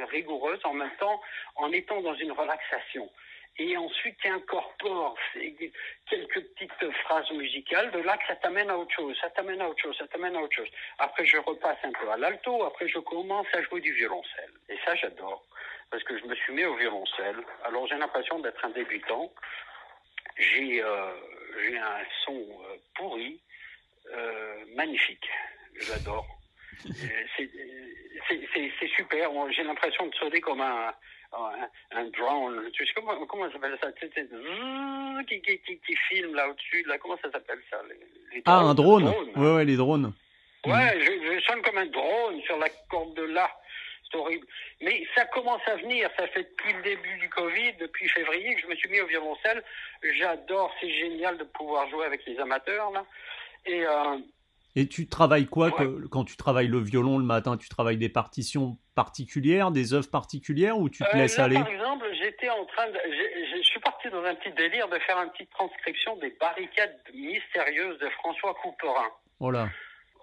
rigoureuses 0.10 0.62
en 0.64 0.74
même 0.74 0.96
temps 1.00 1.22
en 1.56 1.72
étant 1.72 2.02
dans 2.02 2.16
une 2.16 2.32
relaxation. 2.32 3.10
Et 3.58 3.76
ensuite 3.76 4.18
tu 4.22 4.28
incorpores 4.30 5.18
quelques 6.10 6.42
petites 6.42 6.92
phrases 7.04 7.30
musicales, 7.32 7.92
de 7.92 8.00
là 8.00 8.18
que 8.18 8.26
ça 8.28 8.36
t'amène 8.38 8.70
à 8.70 8.78
autre 8.78 8.94
chose, 8.96 9.18
ça 9.20 9.30
t'amène 9.30 9.62
à 9.62 9.68
autre 9.68 9.82
chose, 9.82 9.98
ça 9.98 10.08
t'amène 10.08 10.36
à 10.36 10.40
autre 10.40 10.56
chose. 10.56 10.70
Après 11.00 11.26
je 11.26 11.38
repasse 11.38 11.78
un 11.84 11.92
peu 11.92 12.10
à 12.10 12.18
l'alto, 12.18 12.64
après 12.64 12.88
je 12.88 13.00
commence 13.00 13.48
à 13.54 13.62
jouer 13.64 13.82
du 13.82 13.92
violoncelle. 13.94 14.52
Et 14.70 14.78
ça 14.86 14.96
j'adore, 14.96 15.44
parce 15.90 16.04
que 16.04 16.18
je 16.18 16.26
me 16.26 16.36
suis 16.36 16.54
mis 16.54 16.64
au 16.64 16.76
violoncelle. 16.76 17.44
Alors 17.66 17.88
j'ai 17.88 17.98
l'impression 17.98 18.40
d'être 18.40 18.64
un 18.64 18.70
débutant. 18.70 19.32
J'ai 20.38 20.82
euh, 20.82 21.12
j'ai 21.64 21.78
un 21.78 22.00
son 22.26 22.36
euh, 22.36 22.76
pourri, 22.96 23.40
euh, 24.14 24.66
magnifique. 24.76 25.28
J'adore. 25.80 26.28
c'est 26.84 28.88
super. 28.96 29.30
J'ai 29.52 29.64
l'impression 29.64 30.08
de 30.08 30.16
sonner 30.16 30.42
comme 30.42 30.62
un, 30.62 30.94
un, 31.34 31.70
un 31.92 32.06
drone. 32.06 32.70
Tu 32.74 32.86
sais 32.86 32.94
comment, 32.96 33.26
comment 33.26 33.48
ça 33.48 33.54
s'appelle 33.54 33.78
ça? 33.82 33.92
Qui, 33.92 35.42
qui, 35.42 35.60
qui, 35.60 35.80
qui, 35.80 35.96
filme 36.10 36.36
là 36.36 36.50
au-dessus. 36.50 36.84
Là, 36.88 36.98
comment 36.98 37.18
ça 37.22 37.32
s'appelle 37.32 37.60
ça 37.70 37.78
les, 37.88 38.36
les 38.36 38.42
Ah, 38.46 38.60
un 38.60 38.74
drone. 38.74 39.06
drone 39.06 39.30
ouais, 39.36 39.56
ouais, 39.56 39.66
les 39.66 39.76
drones. 39.76 40.14
Ouais, 40.66 40.96
mmh. 40.96 41.02
je, 41.02 41.36
je 41.36 41.40
sonne 41.42 41.62
comme 41.64 41.78
un 41.78 41.88
drone 41.88 42.42
sur 42.44 42.58
la 42.58 42.70
corde 42.90 43.14
de 43.16 43.24
horrible. 44.15 44.45
Mais 44.82 45.06
ça 45.15 45.26
commence 45.26 45.62
à 45.67 45.76
venir. 45.78 46.10
Ça 46.17 46.28
fait 46.28 46.43
depuis 46.43 46.74
le 46.74 46.82
début 46.82 47.17
du 47.19 47.30
Covid, 47.30 47.74
depuis 47.80 48.08
février, 48.10 48.56
que 48.56 48.62
je 48.62 48.67
me 48.67 48.76
suis 48.76 48.89
mis 48.89 49.02
au 49.02 49.08
violoncelle. 49.08 49.63
J'adore. 50.17 50.74
C'est 50.80 50.91
génial 50.91 51.38
de 51.38 51.43
pouvoir 51.43 51.89
jouer 51.89 52.06
avec 52.06 52.26
les 52.26 52.39
amateurs 52.39 52.91
là. 52.91 53.06
Et 53.65 53.86
euh, 53.86 54.17
et 54.76 54.88
tu 54.88 55.08
travailles 55.08 55.47
quoi 55.47 55.67
ouais. 55.67 55.74
que, 55.74 56.08
quand 56.08 56.24
tu 56.24 56.38
travailles 56.38 56.67
le 56.67 56.80
violon 56.80 57.17
le 57.17 57.26
matin 57.26 57.58
Tu 57.58 57.67
travailles 57.67 57.97
des 57.97 58.10
partitions 58.10 58.78
particulières, 58.95 59.71
des 59.71 59.93
œuvres 59.93 60.10
particulières 60.10 60.78
ou 60.78 60.89
tu 60.89 61.04
te 61.04 61.15
euh, 61.15 61.19
laisses 61.19 61.38
là, 61.38 61.45
aller 61.45 61.56
Par 61.56 61.67
exemple, 61.67 62.06
j'étais 62.17 62.50
en 62.50 62.65
train 62.65 62.88
de, 62.88 62.97
je 63.58 63.62
suis 63.63 63.80
parti 63.82 64.10
dans 64.10 64.24
un 64.24 64.36
petit 64.36 64.52
délire 64.54 64.88
de 64.88 64.97
faire 65.00 65.17
une 65.17 65.30
petite 65.32 65.50
transcription 65.52 66.15
des 66.17 66.30
barricades 66.39 66.97
mystérieuses 67.13 68.00
de 68.00 68.10
François 68.12 68.54
Couperin. 68.62 69.10
Voilà. 69.39 69.69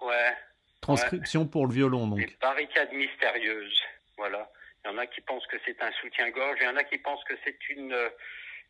Ouais. 0.01 0.33
Transcription 0.81 1.41
ouais. 1.41 1.49
pour 1.49 1.67
le 1.67 1.73
violon, 1.73 2.07
donc. 2.07 2.19
Des 2.19 2.35
barricades 2.41 2.91
mystérieuses. 2.93 3.81
Voilà. 4.17 4.49
Il 4.83 4.91
y 4.91 4.93
en 4.93 4.97
a 4.97 5.05
qui 5.07 5.21
pensent 5.21 5.45
que 5.47 5.57
c'est 5.65 5.81
un 5.81 5.91
soutien-gorge, 6.01 6.57
il 6.61 6.65
y 6.65 6.67
en 6.67 6.77
a 6.77 6.83
qui 6.83 6.97
pensent 6.97 7.23
que 7.25 7.35
c'est 7.43 7.57
une, 7.69 7.95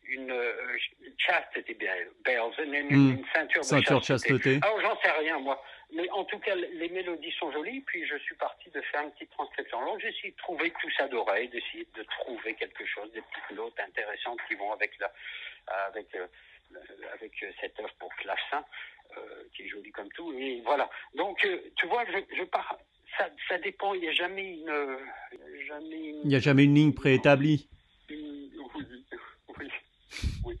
une, 0.04 0.30
une 0.32 1.14
chastity 1.18 1.74
bells, 1.74 2.52
une, 2.64 2.74
une, 2.74 2.90
une 2.90 3.24
ceinture 3.32 3.64
Ceinture 3.64 4.00
de 4.00 4.04
chasteté. 4.04 4.34
chasteté. 4.34 4.60
Ah, 4.62 4.72
j'en 4.82 5.00
sais 5.00 5.10
rien, 5.12 5.38
moi. 5.38 5.62
Mais 5.92 6.08
en 6.10 6.24
tout 6.24 6.38
cas, 6.38 6.54
les 6.54 6.88
mélodies 6.88 7.32
sont 7.38 7.50
jolies, 7.52 7.80
puis 7.80 8.06
je 8.06 8.16
suis 8.18 8.34
parti 8.36 8.70
de 8.70 8.80
faire 8.80 9.02
une 9.02 9.10
petite 9.12 9.30
transcription. 9.30 9.78
Alors, 9.80 9.98
j'ai 10.00 10.08
essayé 10.08 10.30
de 10.30 10.36
trouver 10.36 10.72
tout 10.80 10.90
ça 10.96 11.08
d'oreille, 11.08 11.48
d'essayer 11.48 11.86
de 11.96 12.02
trouver 12.02 12.54
quelque 12.54 12.84
chose, 12.86 13.10
des 13.12 13.22
petites 13.22 13.56
notes 13.56 13.78
intéressantes 13.78 14.38
qui 14.48 14.54
vont 14.54 14.72
avec 14.72 14.92
la, 14.98 15.12
avec, 15.86 16.14
euh, 16.14 16.26
avec 17.14 17.32
cette 17.60 17.78
œuvre 17.80 17.94
pour 17.98 18.14
clavecin, 18.16 18.64
euh, 19.16 19.20
qui 19.54 19.62
est 19.62 19.68
jolie 19.68 19.92
comme 19.92 20.08
tout. 20.10 20.32
Et 20.32 20.62
voilà. 20.64 20.88
Donc, 21.16 21.44
euh, 21.44 21.58
tu 21.76 21.86
vois, 21.86 22.04
je, 22.06 22.36
je 22.36 22.44
pars. 22.44 22.76
Ça, 23.18 23.28
ça 23.48 23.58
dépend. 23.58 23.94
Il 23.94 24.00
n'y 24.02 24.08
a 24.08 24.12
jamais 24.12 24.54
une, 24.54 24.98
jamais 25.66 25.96
une. 25.96 26.20
Il 26.24 26.28
n'y 26.28 26.36
a 26.36 26.40
jamais 26.40 26.64
une 26.64 26.74
ligne 26.74 26.92
préétablie. 26.92 27.68
Une, 28.08 28.50
oui, 28.74 28.84
oui, 29.58 29.74
oui, 30.44 30.58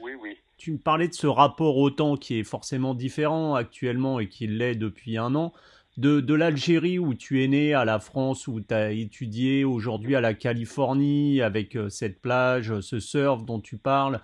oui, 0.00 0.14
oui. 0.14 0.38
Tu 0.58 0.72
me 0.72 0.78
parlais 0.78 1.08
de 1.08 1.14
ce 1.14 1.26
rapport 1.26 1.76
au 1.76 1.90
temps 1.90 2.16
qui 2.16 2.38
est 2.38 2.44
forcément 2.44 2.94
différent 2.94 3.54
actuellement 3.54 4.20
et 4.20 4.28
qui 4.28 4.46
l'est 4.46 4.76
depuis 4.76 5.18
un 5.18 5.34
an. 5.34 5.52
De, 5.98 6.20
de 6.20 6.34
l'Algérie 6.34 6.98
où 6.98 7.12
tu 7.14 7.44
es 7.44 7.48
né, 7.48 7.74
à 7.74 7.84
la 7.84 7.98
France 7.98 8.46
où 8.46 8.60
tu 8.60 8.72
as 8.72 8.92
étudié, 8.92 9.64
aujourd'hui 9.64 10.14
à 10.16 10.22
la 10.22 10.32
Californie 10.32 11.42
avec 11.42 11.76
euh, 11.76 11.90
cette 11.90 12.22
plage, 12.22 12.80
ce 12.80 12.98
surf 12.98 13.44
dont 13.44 13.60
tu 13.60 13.76
parles. 13.76 14.20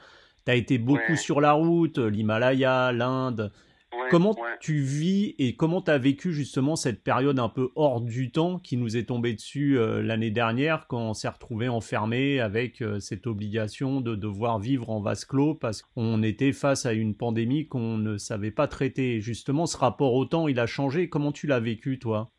Tu 0.48 0.52
as 0.52 0.56
été 0.56 0.78
beaucoup 0.78 1.10
Ouais. 1.10 1.16
sur 1.16 1.42
la 1.42 1.52
route, 1.52 1.98
l'Himalaya, 1.98 2.90
l'Inde. 2.92 3.52
Ouais, 3.92 4.08
Comment 4.10 4.30
ouais. 4.30 4.56
tu 4.62 4.80
vis 4.80 5.34
et 5.38 5.56
comment 5.56 5.82
tu 5.82 5.90
as 5.90 5.98
vécu 5.98 6.32
justement 6.32 6.74
cette 6.74 7.02
période 7.04 7.38
un 7.38 7.50
peu 7.50 7.68
hors 7.76 8.00
du 8.00 8.30
temps 8.30 8.58
qui 8.58 8.78
nous 8.78 8.96
est 8.96 9.04
tombée 9.04 9.34
dessus 9.34 9.78
euh, 9.78 10.02
l'année 10.02 10.30
dernière 10.30 10.86
quand 10.86 11.10
on 11.10 11.12
s'est 11.12 11.28
retrouvé 11.28 11.68
enfermé 11.68 12.40
avec 12.40 12.80
euh, 12.80 12.98
cette 12.98 13.26
obligation 13.26 14.00
de 14.00 14.14
devoir 14.14 14.58
vivre 14.58 14.88
en 14.88 15.00
vase 15.00 15.26
clos 15.26 15.54
parce 15.54 15.82
qu'on 15.82 16.22
était 16.22 16.52
face 16.52 16.86
à 16.86 16.94
une 16.94 17.14
pandémie 17.14 17.66
qu'on 17.66 17.98
ne 17.98 18.16
savait 18.16 18.50
pas 18.50 18.68
traiter? 18.68 19.20
Justement, 19.20 19.66
ce 19.66 19.76
rapport 19.76 20.14
au 20.14 20.24
temps, 20.24 20.48
il 20.48 20.58
a 20.60 20.66
changé. 20.66 21.10
Comment 21.10 21.32
tu 21.32 21.46
l'as 21.46 21.60
vécu, 21.60 21.98
toi? 21.98 22.30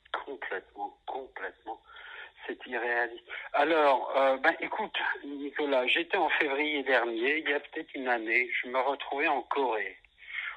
C'est 2.49 2.65
irréaliste. 2.65 3.23
Alors, 3.53 4.11
euh, 4.17 4.37
ben 4.37 4.55
écoute, 4.59 4.97
Nicolas, 5.23 5.85
j'étais 5.85 6.17
en 6.17 6.29
février 6.29 6.81
dernier, 6.81 7.37
il 7.37 7.47
y 7.49 7.53
a 7.53 7.59
peut-être 7.59 7.93
une 7.93 8.07
année, 8.07 8.49
je 8.63 8.67
me 8.69 8.79
retrouvais 8.79 9.27
en 9.27 9.43
Corée, 9.43 9.95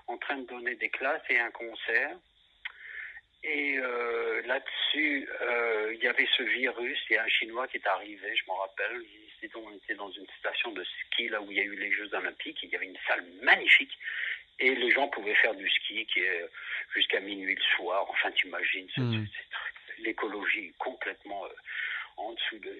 en 0.07 0.17
train 0.17 0.39
de 0.39 0.47
donner 0.47 0.75
des 0.77 0.89
classes 0.89 1.21
et 1.29 1.39
un 1.39 1.51
concert. 1.51 2.17
Et 3.45 3.77
euh, 3.77 4.41
là-dessus, 4.47 5.29
euh, 5.43 5.93
il 5.95 6.03
y 6.03 6.07
avait 6.09 6.29
ce 6.37 6.45
virus, 6.45 6.99
il 7.11 7.15
y 7.15 7.17
a 7.19 7.25
un 7.25 7.29
Chinois 7.29 7.67
qui 7.69 7.77
est 7.77 7.87
arrivé, 7.89 8.35
je 8.37 8.45
m'en 8.47 8.55
rappelle, 8.57 9.03
on 9.57 9.73
était 9.73 9.95
dans 9.97 10.11
une 10.13 10.27
station 10.39 10.71
de 10.73 10.83
ski, 10.85 11.29
là 11.29 11.43
où 11.43 11.51
il 11.51 11.59
y 11.59 11.61
a 11.61 11.65
eu 11.65 11.75
les 11.77 11.93
Jeux 11.93 12.09
Olympiques, 12.15 12.59
il 12.63 12.71
y 12.71 12.77
avait 12.77 12.87
une 12.87 12.99
salle 13.07 13.25
magnifique, 13.43 13.93
et 14.61 14.75
les 14.75 14.91
gens 14.93 15.09
pouvaient 15.09 15.35
faire 15.35 15.55
du 15.57 15.69
ski 15.69 16.07
qui 16.07 16.21
est 16.21 16.47
jusqu'à 16.95 17.19
minuit 17.21 17.55
le 17.57 17.63
soir, 17.77 18.07
enfin 18.09 18.31
t'imagines, 18.31 18.89
ce- 18.95 19.01
Mm. 19.01 19.27
L'écologie 20.03 20.73
complètement 20.79 21.45
euh, 21.47 21.55
en 22.17 22.33
dessous 22.33 22.59
de... 22.59 22.79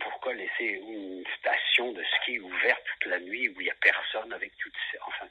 Pourquoi 0.00 0.34
laisser 0.34 0.64
une 0.64 1.24
station 1.38 1.92
de 1.92 2.02
ski 2.04 2.38
ouverte 2.40 2.82
toute 2.84 3.10
la 3.10 3.20
nuit 3.20 3.48
où 3.48 3.60
il 3.60 3.64
n'y 3.64 3.70
a 3.70 3.76
personne 3.80 4.32
avec 4.32 4.52
toutes 4.58 4.74
ces... 4.90 4.98
Enfin, 5.06 5.26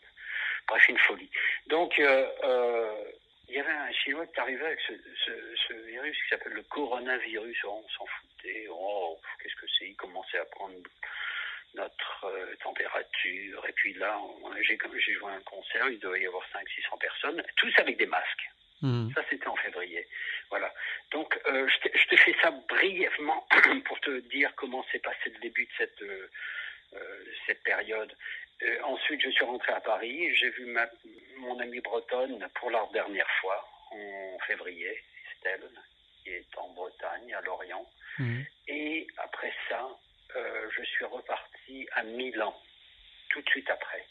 bref, 0.68 0.88
une 0.88 0.98
folie. 1.00 1.30
Donc, 1.68 2.00
euh, 2.00 2.28
euh, 2.44 3.12
il 3.48 3.56
y 3.56 3.60
avait 3.60 3.72
un 3.72 3.92
Chinois 3.92 4.26
qui 4.28 4.40
arrivait 4.40 4.66
avec 4.66 4.80
ce, 4.80 5.74
virus 5.74 6.18
qui 6.24 6.30
s'appelle 6.30 6.54
le 6.54 6.64
coronavirus. 6.64 7.58
Oh, 7.66 7.84
on 7.84 7.90
s'en 7.90 8.06
foutait. 8.06 8.68
Oh, 8.70 9.20
qu'est-ce 9.42 9.56
que 9.56 9.68
c'est? 9.78 9.90
Il 9.90 9.96
commençait 9.96 10.40
à 10.40 10.46
prendre 10.46 10.76
notre 11.76 12.56
température. 12.64 13.66
Et 13.68 13.74
puis 13.74 13.94
là, 13.96 14.20
j'ai 14.66 15.14
joué 15.14 15.32
un 15.32 15.42
concert, 15.42 15.90
il 15.90 16.00
devait 16.00 16.22
y 16.22 16.28
avoir 16.28 16.44
500-600 16.54 16.98
personnes, 17.00 17.44
tous 17.58 17.74
avec 17.78 17.98
des 17.98 18.08
masques. 18.08 18.50
Mhm. 18.82 19.12
Ça, 19.14 19.22
c'était 19.30 19.48
en 19.48 19.56
février. 19.58 20.08
Voilà. 20.50 20.74
Donc, 21.12 21.38
euh, 21.48 21.68
je, 21.68 21.90
te, 21.90 21.98
je 21.98 22.08
te 22.08 22.16
fais 22.16 22.36
ça 22.42 22.52
brièvement 22.52 23.46
pour 23.86 24.00
te 24.00 24.20
dire 24.30 24.54
comment 24.56 24.84
s'est 24.92 25.00
passé 25.00 25.30
le 25.30 25.40
début 25.40 25.66
de 25.66 25.72
cette, 25.78 26.02
euh, 26.02 26.30
euh, 26.94 27.26
cette 27.46 27.62
période. 27.64 28.14
Euh, 28.64 28.82
ensuite, 28.84 29.22
je 29.22 29.30
suis 29.30 29.46
rentré 29.46 29.72
à 29.74 29.82
Paris. 29.82 30.34
J'ai 30.36 30.50
vu 30.52 30.66
ma, 30.66 30.88
mon 31.38 31.60
amie 31.60 31.82
bretonne 31.82 32.48
pour 32.56 32.72
la 32.72 32.88
dernière 32.94 33.30
fois 33.42 33.68
en 33.92 34.38
février, 34.48 35.02
Estelle, 35.32 35.70
qui 36.24 36.30
est 36.30 36.58
en 36.58 36.70
Bretagne, 36.70 37.34
à 37.34 37.42
Lorient. 37.42 37.86
Mhm. 38.18 38.46
Et 38.68 39.08
après 39.18 39.54
ça, 39.68 39.88
je 40.36 40.84
suis 40.84 41.06
reparti 41.06 41.88
à 41.94 42.04
Milan, 42.04 42.56
tout 43.30 43.42
de 43.42 43.50
suite 43.50 43.70
après. 43.70 44.06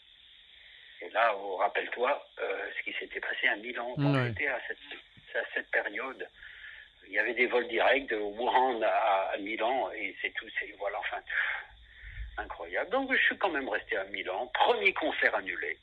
Et 1.09 1.11
là, 1.13 1.35
oh, 1.37 1.57
rappelle-toi 1.57 2.23
euh, 2.41 2.71
ce 2.77 2.83
qui 2.83 2.93
s'était 2.99 3.21
passé 3.21 3.49
à 3.49 3.57
Milan 3.57 3.95
j'étais 4.27 4.49
à 4.49 4.61
cette, 4.69 5.37
à 5.37 5.45
cette 5.55 5.71
période. 5.71 6.29
Il 7.07 7.13
y 7.15 7.19
avait 7.19 7.33
des 7.33 7.47
vols 7.47 7.69
directs 7.69 8.11
de 8.11 8.17
Wuhan 8.17 8.83
à, 8.83 9.31
à 9.33 9.37
Milan 9.39 9.91
et 9.93 10.15
c'est 10.21 10.31
tout, 10.35 10.47
c'est 10.59 10.71
voilà, 10.79 10.99
enfin, 10.99 11.17
pff, 11.23 12.45
incroyable. 12.45 12.91
Donc 12.91 13.11
je 13.11 13.23
suis 13.23 13.39
quand 13.39 13.49
même 13.49 13.69
resté 13.71 13.97
à 13.97 14.05
Milan. 14.05 14.47
Premier 14.53 14.93
concert 14.93 15.35
annulé. 15.35 15.79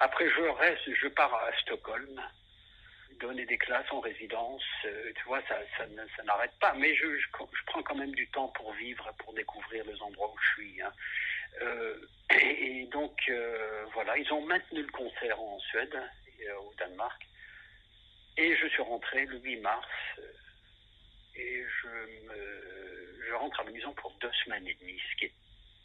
Après, 0.00 0.28
je 0.30 0.40
reste, 0.40 0.94
je 0.94 1.08
pars 1.08 1.34
à 1.34 1.52
Stockholm, 1.60 2.22
donner 3.20 3.44
des 3.44 3.58
classes 3.58 3.90
en 3.90 4.00
résidence. 4.00 4.62
euh, 4.86 5.12
tu 5.16 5.22
vois, 5.24 5.42
ça, 5.48 5.58
ça, 5.76 6.22
n'arrête 6.24 6.52
pas. 6.60 6.72
Mais 6.74 6.94
je, 6.94 7.18
je, 7.18 7.26
je 7.28 7.64
prends 7.66 7.82
quand 7.82 7.94
même 7.94 8.14
du 8.14 8.26
temps 8.28 8.48
pour 8.48 8.72
vivre, 8.74 9.10
pour 9.18 9.34
découvrir 9.34 9.84
les 9.84 10.00
endroits 10.00 10.32
où 10.32 10.38
je 10.38 10.62
suis. 10.62 10.80
hein. 10.82 10.92
Et, 12.30 12.86
donc, 12.92 13.30
voilà, 13.92 14.16
ils 14.18 14.32
ont 14.32 14.44
maintenu 14.46 14.82
le 14.82 14.90
concert 14.90 15.40
en 15.40 15.58
Suède, 15.60 15.96
au 16.60 16.74
Danemark. 16.78 17.22
Et 18.36 18.54
je 18.56 18.66
suis 18.66 18.82
rentré 18.82 19.24
le 19.24 19.38
8 19.38 19.56
mars 19.60 19.88
et 21.34 21.64
je, 21.82 21.88
me, 21.88 23.24
je 23.28 23.34
rentre 23.34 23.60
à 23.60 23.64
la 23.64 23.70
maison 23.70 23.92
pour 23.94 24.12
deux 24.20 24.32
semaines 24.44 24.66
et 24.66 24.74
demie, 24.74 25.00
ce 25.10 25.16
qui 25.16 25.24
est 25.26 25.32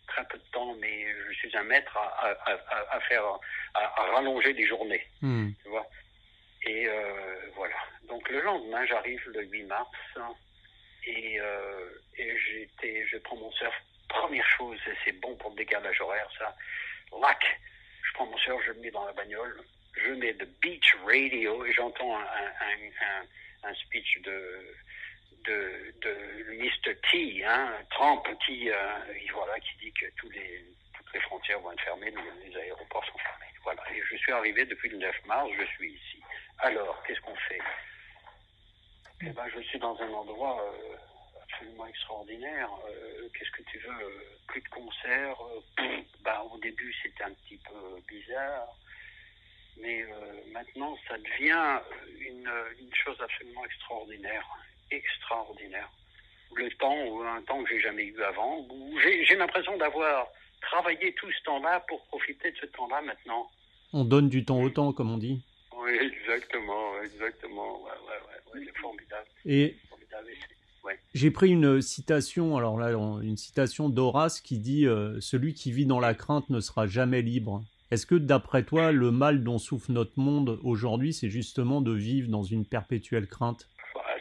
très 0.08 0.26
peu 0.26 0.38
de 0.38 0.52
temps, 0.52 0.74
mais 0.76 1.08
je 1.30 1.34
suis 1.34 1.58
un 1.58 1.64
maître 1.64 1.96
à, 1.98 2.32
à, 2.46 2.96
à 2.96 3.00
faire, 3.02 3.24
à, 3.74 4.04
rallonger 4.14 4.54
des 4.54 4.66
journées, 4.68 5.06
hmm. 5.22 5.52
tu 5.64 5.70
vois. 5.70 5.88
Et 6.64 6.88
euh, 6.88 7.50
voilà. 7.56 7.76
Donc 8.08 8.28
le 8.30 8.42
lendemain, 8.42 8.86
j'arrive 8.86 9.22
le 9.30 9.44
8 9.44 9.64
mars 9.64 9.90
et, 11.06 11.40
euh, 11.40 11.90
et 12.18 12.38
j'étais, 12.38 13.06
je 13.08 13.18
prends 13.18 13.38
mon 13.38 13.52
surf. 13.54 13.74
Première 14.12 14.48
chose, 14.58 14.78
c'est 15.04 15.20
bon 15.20 15.36
pour 15.36 15.52
le 15.52 15.56
décalage 15.56 16.00
horaire, 16.02 16.30
ça. 16.38 16.56
Lac. 17.20 17.60
Je 18.04 18.14
prends 18.14 18.26
mon 18.26 18.38
surf, 18.38 18.62
je 18.66 18.72
le 18.74 18.80
mets 18.82 18.92
dans 18.92 19.06
la 19.06 19.14
bagnole, 19.14 19.64
je 19.96 20.12
mets 20.12 20.34
de 20.34 20.46
beach 20.62 20.96
radio 21.06 21.66
et 21.66 21.72
j'entends 21.72 22.18
un, 22.18 22.24
un, 22.24 23.22
un, 23.64 23.70
un 23.70 23.74
speech 23.74 24.22
de 24.22 24.76
de, 25.46 25.94
de 26.02 26.54
Mr. 26.54 26.96
T, 27.10 27.44
hein, 27.46 27.74
Trump, 27.90 28.26
qui, 28.46 28.70
euh, 28.70 28.76
voilà, 29.34 29.60
qui 29.60 29.76
dit 29.78 29.92
que 29.94 30.06
tous 30.18 30.30
les, 30.30 30.64
toutes 30.96 31.14
les 31.14 31.20
frontières 31.22 31.60
vont 31.60 31.72
être 31.72 31.84
fermées, 31.84 32.14
les, 32.46 32.58
aéroports 32.58 33.06
sont 33.06 33.18
fermés. 33.18 33.46
Voilà. 33.64 33.82
Et 33.94 34.02
je 34.10 34.16
suis 34.18 34.32
arrivé 34.32 34.66
depuis 34.66 34.90
le 34.90 34.98
9 34.98 35.26
mars, 35.26 35.50
je 35.58 35.66
suis 35.76 35.94
ici. 35.94 36.22
Alors, 36.60 37.02
qu'est-ce 37.04 37.22
qu'on 37.22 37.36
fait? 37.36 37.62
Eh 39.24 39.30
ben, 39.30 39.46
je 39.56 39.62
suis 39.62 39.80
dans 39.80 40.00
un 40.02 40.10
endroit 40.10 40.64
euh, 40.64 40.96
absolument 41.62 41.88
extraordinaire. 41.88 42.70
Euh, 42.90 43.28
qu'est-ce 43.38 43.52
que 43.52 43.64
tu 43.70 43.78
veux 43.80 44.24
Plus 44.48 44.62
de 44.62 44.70
concerts. 44.70 45.38
bah, 46.24 46.44
au 46.52 46.58
début, 46.60 46.94
c'était 47.04 47.24
un 47.24 47.34
petit 47.34 47.58
peu 47.58 48.00
bizarre. 48.08 48.68
Mais 49.82 50.06
maintenant, 50.52 50.96
ça 51.08 51.18
devient 51.18 51.80
une, 52.20 52.50
une 52.80 52.94
chose 52.94 53.18
absolument 53.20 53.66
extraordinaire 53.66 54.46
extraordinaire. 54.92 55.90
Le 56.54 56.70
temps, 56.72 57.22
un 57.24 57.42
temps 57.44 57.64
que 57.64 57.70
j'ai 57.70 57.80
jamais 57.80 58.04
eu 58.04 58.22
avant, 58.24 58.68
j'ai 59.02 59.36
l'impression 59.36 59.78
d'avoir 59.78 60.28
travaillé 60.62 61.14
tout 61.14 61.32
ce 61.32 61.44
temps-là 61.44 61.80
pour 61.88 62.06
profiter 62.08 62.52
de 62.52 62.58
ce 62.58 62.66
temps-là 62.68 63.02
maintenant. 63.02 63.50
On 63.94 64.04
donne 64.04 64.28
du 64.28 64.44
temps 64.44 64.62
au 64.62 64.70
temps, 64.70 64.92
comme 64.92 65.12
on 65.12 65.18
dit. 65.18 65.42
Oui, 65.78 65.92
exactement, 65.98 67.02
exactement. 67.02 67.82
Ouais, 67.82 67.90
ouais, 67.92 68.60
ouais, 68.60 68.66
c'est 68.66 68.78
formidable. 68.78 69.28
Et 69.46 69.76
j'ai 71.14 71.32
pris 71.32 71.50
une 71.50 71.82
citation, 71.82 72.58
alors 72.58 72.78
là, 72.78 72.92
une 72.92 73.38
citation 73.38 73.90
d'Horace 73.90 74.40
qui 74.42 74.60
dit 74.60 74.88
euh, 74.88 75.20
Celui 75.20 75.54
qui 75.54 75.72
vit 75.72 75.86
dans 75.86 76.00
la 76.00 76.14
crainte 76.14 76.50
ne 76.50 76.60
sera 76.60 76.88
jamais 76.88 77.22
libre. 77.22 77.64
Est-ce 77.92 78.06
que, 78.06 78.16
d'après 78.16 78.64
toi, 78.64 78.92
le 78.92 79.12
mal 79.12 79.44
dont 79.44 79.58
souffre 79.58 79.92
notre 79.92 80.18
monde 80.18 80.60
aujourd'hui, 80.64 81.14
c'est 81.14 81.30
justement 81.30 81.82
de 81.82 81.92
vivre 81.92 82.30
dans 82.30 82.44
une 82.44 82.66
perpétuelle 82.66 83.28
crainte? 83.28 83.68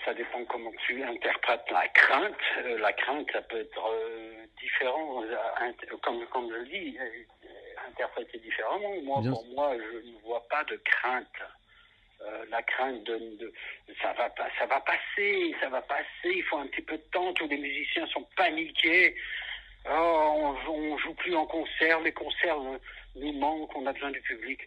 Ça 0.04 0.14
dépend 0.14 0.44
comment 0.46 0.72
tu 0.86 1.02
interprètes 1.04 1.70
la 1.70 1.86
crainte. 1.88 2.34
Euh, 2.64 2.78
la 2.78 2.92
crainte, 2.92 3.26
ça 3.32 3.42
peut 3.42 3.60
être 3.60 3.86
euh, 3.92 4.44
différent, 4.60 5.22
comme, 6.02 6.26
comme 6.32 6.48
je 6.50 6.68
dis, 6.68 6.98
interprété 7.88 8.38
différemment. 8.38 9.00
Moi, 9.04 9.22
pour 9.30 9.46
moi, 9.54 9.72
je 9.76 10.08
ne 10.08 10.20
vois 10.24 10.42
pas 10.50 10.64
de 10.64 10.76
crainte. 10.84 11.26
La 12.50 12.62
crainte 12.62 13.04
de, 13.04 13.52
ça 14.02 14.12
va 14.12 14.32
ça 14.58 14.66
va 14.66 14.80
passer 14.80 15.54
ça 15.60 15.68
va 15.68 15.82
passer 15.82 16.06
il 16.24 16.42
faut 16.44 16.58
un 16.58 16.66
petit 16.66 16.82
peu 16.82 16.96
de 16.96 17.06
temps 17.12 17.32
tous 17.32 17.48
les 17.48 17.56
musiciens 17.56 18.06
sont 18.08 18.26
paniqués 18.36 19.14
oh, 19.88 20.54
on, 20.68 20.98
joue 20.98 21.14
plus 21.14 21.34
en 21.34 21.46
concert 21.46 22.00
les 22.00 22.12
concerts 22.12 22.58
nous 23.16 23.32
manquent 23.32 23.74
on 23.74 23.86
a 23.86 23.92
besoin 23.92 24.10
du 24.10 24.20
public 24.20 24.60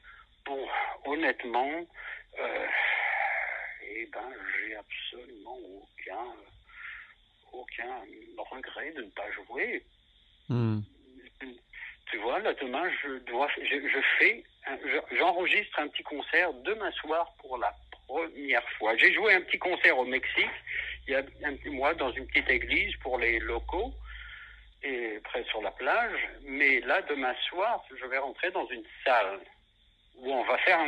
bon 0.46 0.68
honnêtement 1.06 1.86
euh, 2.40 2.68
eh 3.96 4.06
ben, 4.08 4.30
j'ai 4.58 4.76
absolument 4.76 5.58
aucun, 5.58 6.34
aucun 7.52 8.02
regret 8.38 8.92
de 8.94 9.04
ne 9.04 9.10
pas 9.10 9.32
jouer. 9.32 9.86
Hmm. 10.50 10.80
Tu 12.12 12.18
vois, 12.18 12.40
là, 12.40 12.54
demain, 12.54 12.90
je 13.02 13.18
dois, 13.26 13.48
je, 13.58 14.00
fais, 14.20 14.44
j'enregistre 15.18 15.80
un 15.80 15.88
petit 15.88 16.04
concert 16.04 16.54
demain 16.66 16.92
soir 16.92 17.34
pour 17.40 17.58
la 17.58 17.74
première 18.08 18.68
fois. 18.78 18.96
J'ai 18.98 19.14
joué 19.14 19.34
un 19.34 19.42
petit 19.42 19.58
concert 19.58 19.98
au 19.98 20.06
Mexique, 20.06 20.52
il 21.08 21.14
y 21.14 21.16
a 21.16 21.24
un 21.44 21.72
mois, 21.72 21.94
dans 21.94 22.12
une 22.12 22.28
petite 22.28 22.50
église 22.50 22.96
pour 22.98 23.18
les 23.18 23.40
locaux, 23.40 23.94
et 24.84 25.20
près 25.24 25.44
sur 25.46 25.62
la 25.62 25.72
plage. 25.72 26.20
Mais 26.44 26.82
là, 26.82 27.02
demain 27.04 27.34
soir, 27.50 27.84
je 27.90 28.06
vais 28.06 28.18
rentrer 28.18 28.52
dans 28.52 28.68
une 28.68 28.84
salle 29.06 29.40
où 30.18 30.32
on 30.32 30.44
va 30.44 30.58
faire 30.60 30.80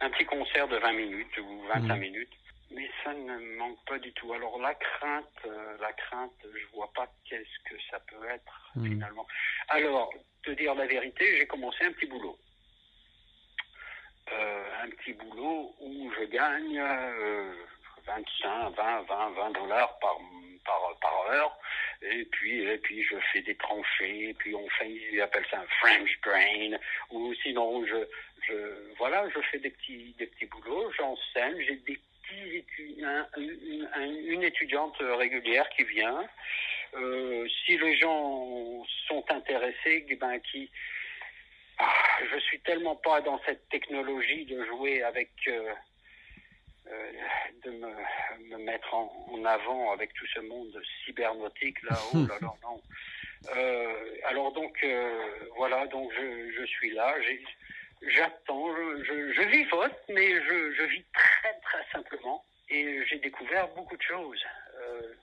un, 0.00 0.10
petit 0.10 0.24
concert 0.24 0.68
de 0.68 0.76
20 0.76 0.92
minutes 0.92 1.38
ou 1.38 1.62
25 1.74 1.94
hmm. 1.94 2.00
minutes 2.00 2.32
mais 2.74 2.90
ça 3.04 3.12
ne 3.12 3.56
manque 3.56 3.84
pas 3.86 3.98
du 3.98 4.12
tout. 4.12 4.32
Alors 4.32 4.58
la 4.58 4.74
crainte, 4.74 5.40
euh, 5.46 5.76
la 5.80 5.92
crainte, 5.92 6.32
je 6.44 6.66
vois 6.74 6.90
pas 6.94 7.08
qu'est-ce 7.24 7.70
que 7.70 7.80
ça 7.90 8.00
peut 8.00 8.28
être 8.28 8.70
hmm. 8.74 8.86
finalement. 8.86 9.26
Alors, 9.68 10.12
te 10.42 10.50
dire 10.52 10.74
la 10.74 10.86
vérité, 10.86 11.38
j'ai 11.38 11.46
commencé 11.46 11.84
un 11.84 11.92
petit 11.92 12.06
boulot. 12.06 12.38
Euh, 14.32 14.82
un 14.82 14.90
petit 14.90 15.12
boulot 15.12 15.74
où 15.80 16.12
je 16.18 16.24
gagne 16.24 16.80
25, 18.06 18.74
20, 18.76 19.02
20, 19.02 19.30
20 19.30 19.50
dollars 19.50 19.98
par, 19.98 20.16
par, 20.64 20.98
par 21.00 21.30
heure. 21.30 21.58
Et 22.02 22.24
puis, 22.24 22.62
et 22.62 22.78
puis 22.78 23.02
je 23.04 23.16
fais 23.32 23.42
des 23.42 23.54
tranchées, 23.56 24.30
et 24.30 24.34
puis 24.34 24.54
on 24.54 24.68
fait, 24.70 24.90
ils 24.90 25.20
appellent 25.20 25.46
ça 25.50 25.60
un 25.60 25.66
French 25.80 26.20
drain, 26.22 26.76
ou 27.10 27.32
sinon 27.42 27.86
je, 27.86 28.08
je, 28.48 28.94
voilà, 28.98 29.28
je 29.30 29.40
fais 29.50 29.58
des 29.58 29.70
petits, 29.70 30.14
des 30.18 30.26
petits 30.26 30.46
boulots, 30.46 30.90
j'enseigne, 30.98 31.60
j'ai 31.60 31.76
des 31.76 32.00
une, 33.36 34.42
étudiante 34.42 34.96
régulière 35.00 35.68
qui 35.70 35.84
vient. 35.84 36.24
Euh, 36.94 37.48
si 37.64 37.78
les 37.78 37.96
gens 37.96 38.84
sont 39.08 39.24
intéressés, 39.30 40.04
eh 40.08 40.16
ben 40.16 40.38
qui 40.40 40.70
ah, 41.78 41.90
je 42.30 42.38
suis 42.40 42.60
tellement 42.60 42.96
pas 42.96 43.20
dans 43.22 43.40
cette 43.46 43.66
technologie 43.70 44.44
de 44.44 44.64
jouer 44.66 45.02
avec 45.02 45.30
euh, 45.48 45.72
euh, 46.88 47.12
de 47.64 47.70
me, 47.70 48.58
mettre 48.58 48.92
en, 48.94 49.44
avant 49.44 49.92
avec 49.92 50.12
tout 50.12 50.26
ce 50.34 50.40
monde 50.40 50.80
cybernotique 51.04 51.82
là 51.82 51.98
oh 52.12 52.18
là 52.28 52.38
là 52.40 52.52
non 52.62 52.80
alors 54.24 54.52
donc 54.52 54.86
voilà 55.56 55.86
donc 55.88 56.12
je, 56.14 56.52
je 56.52 56.64
suis 56.66 56.90
là 56.90 57.14
j'ai 57.22 57.42
j'attends, 58.08 58.74
je, 58.76 59.32
je, 59.32 59.42
vivote, 59.42 59.96
mais 60.08 60.34
je, 60.34 60.72
je, 60.72 60.82
vis 60.84 61.04
très 61.12 61.54
très 61.62 61.84
simplement 61.92 62.44
et 62.68 63.04
j'ai 63.06 63.18
découvert 63.18 63.68
beaucoup 63.68 63.96
de 63.96 64.02
choses. 64.02 64.42
Euh, 64.80 65.14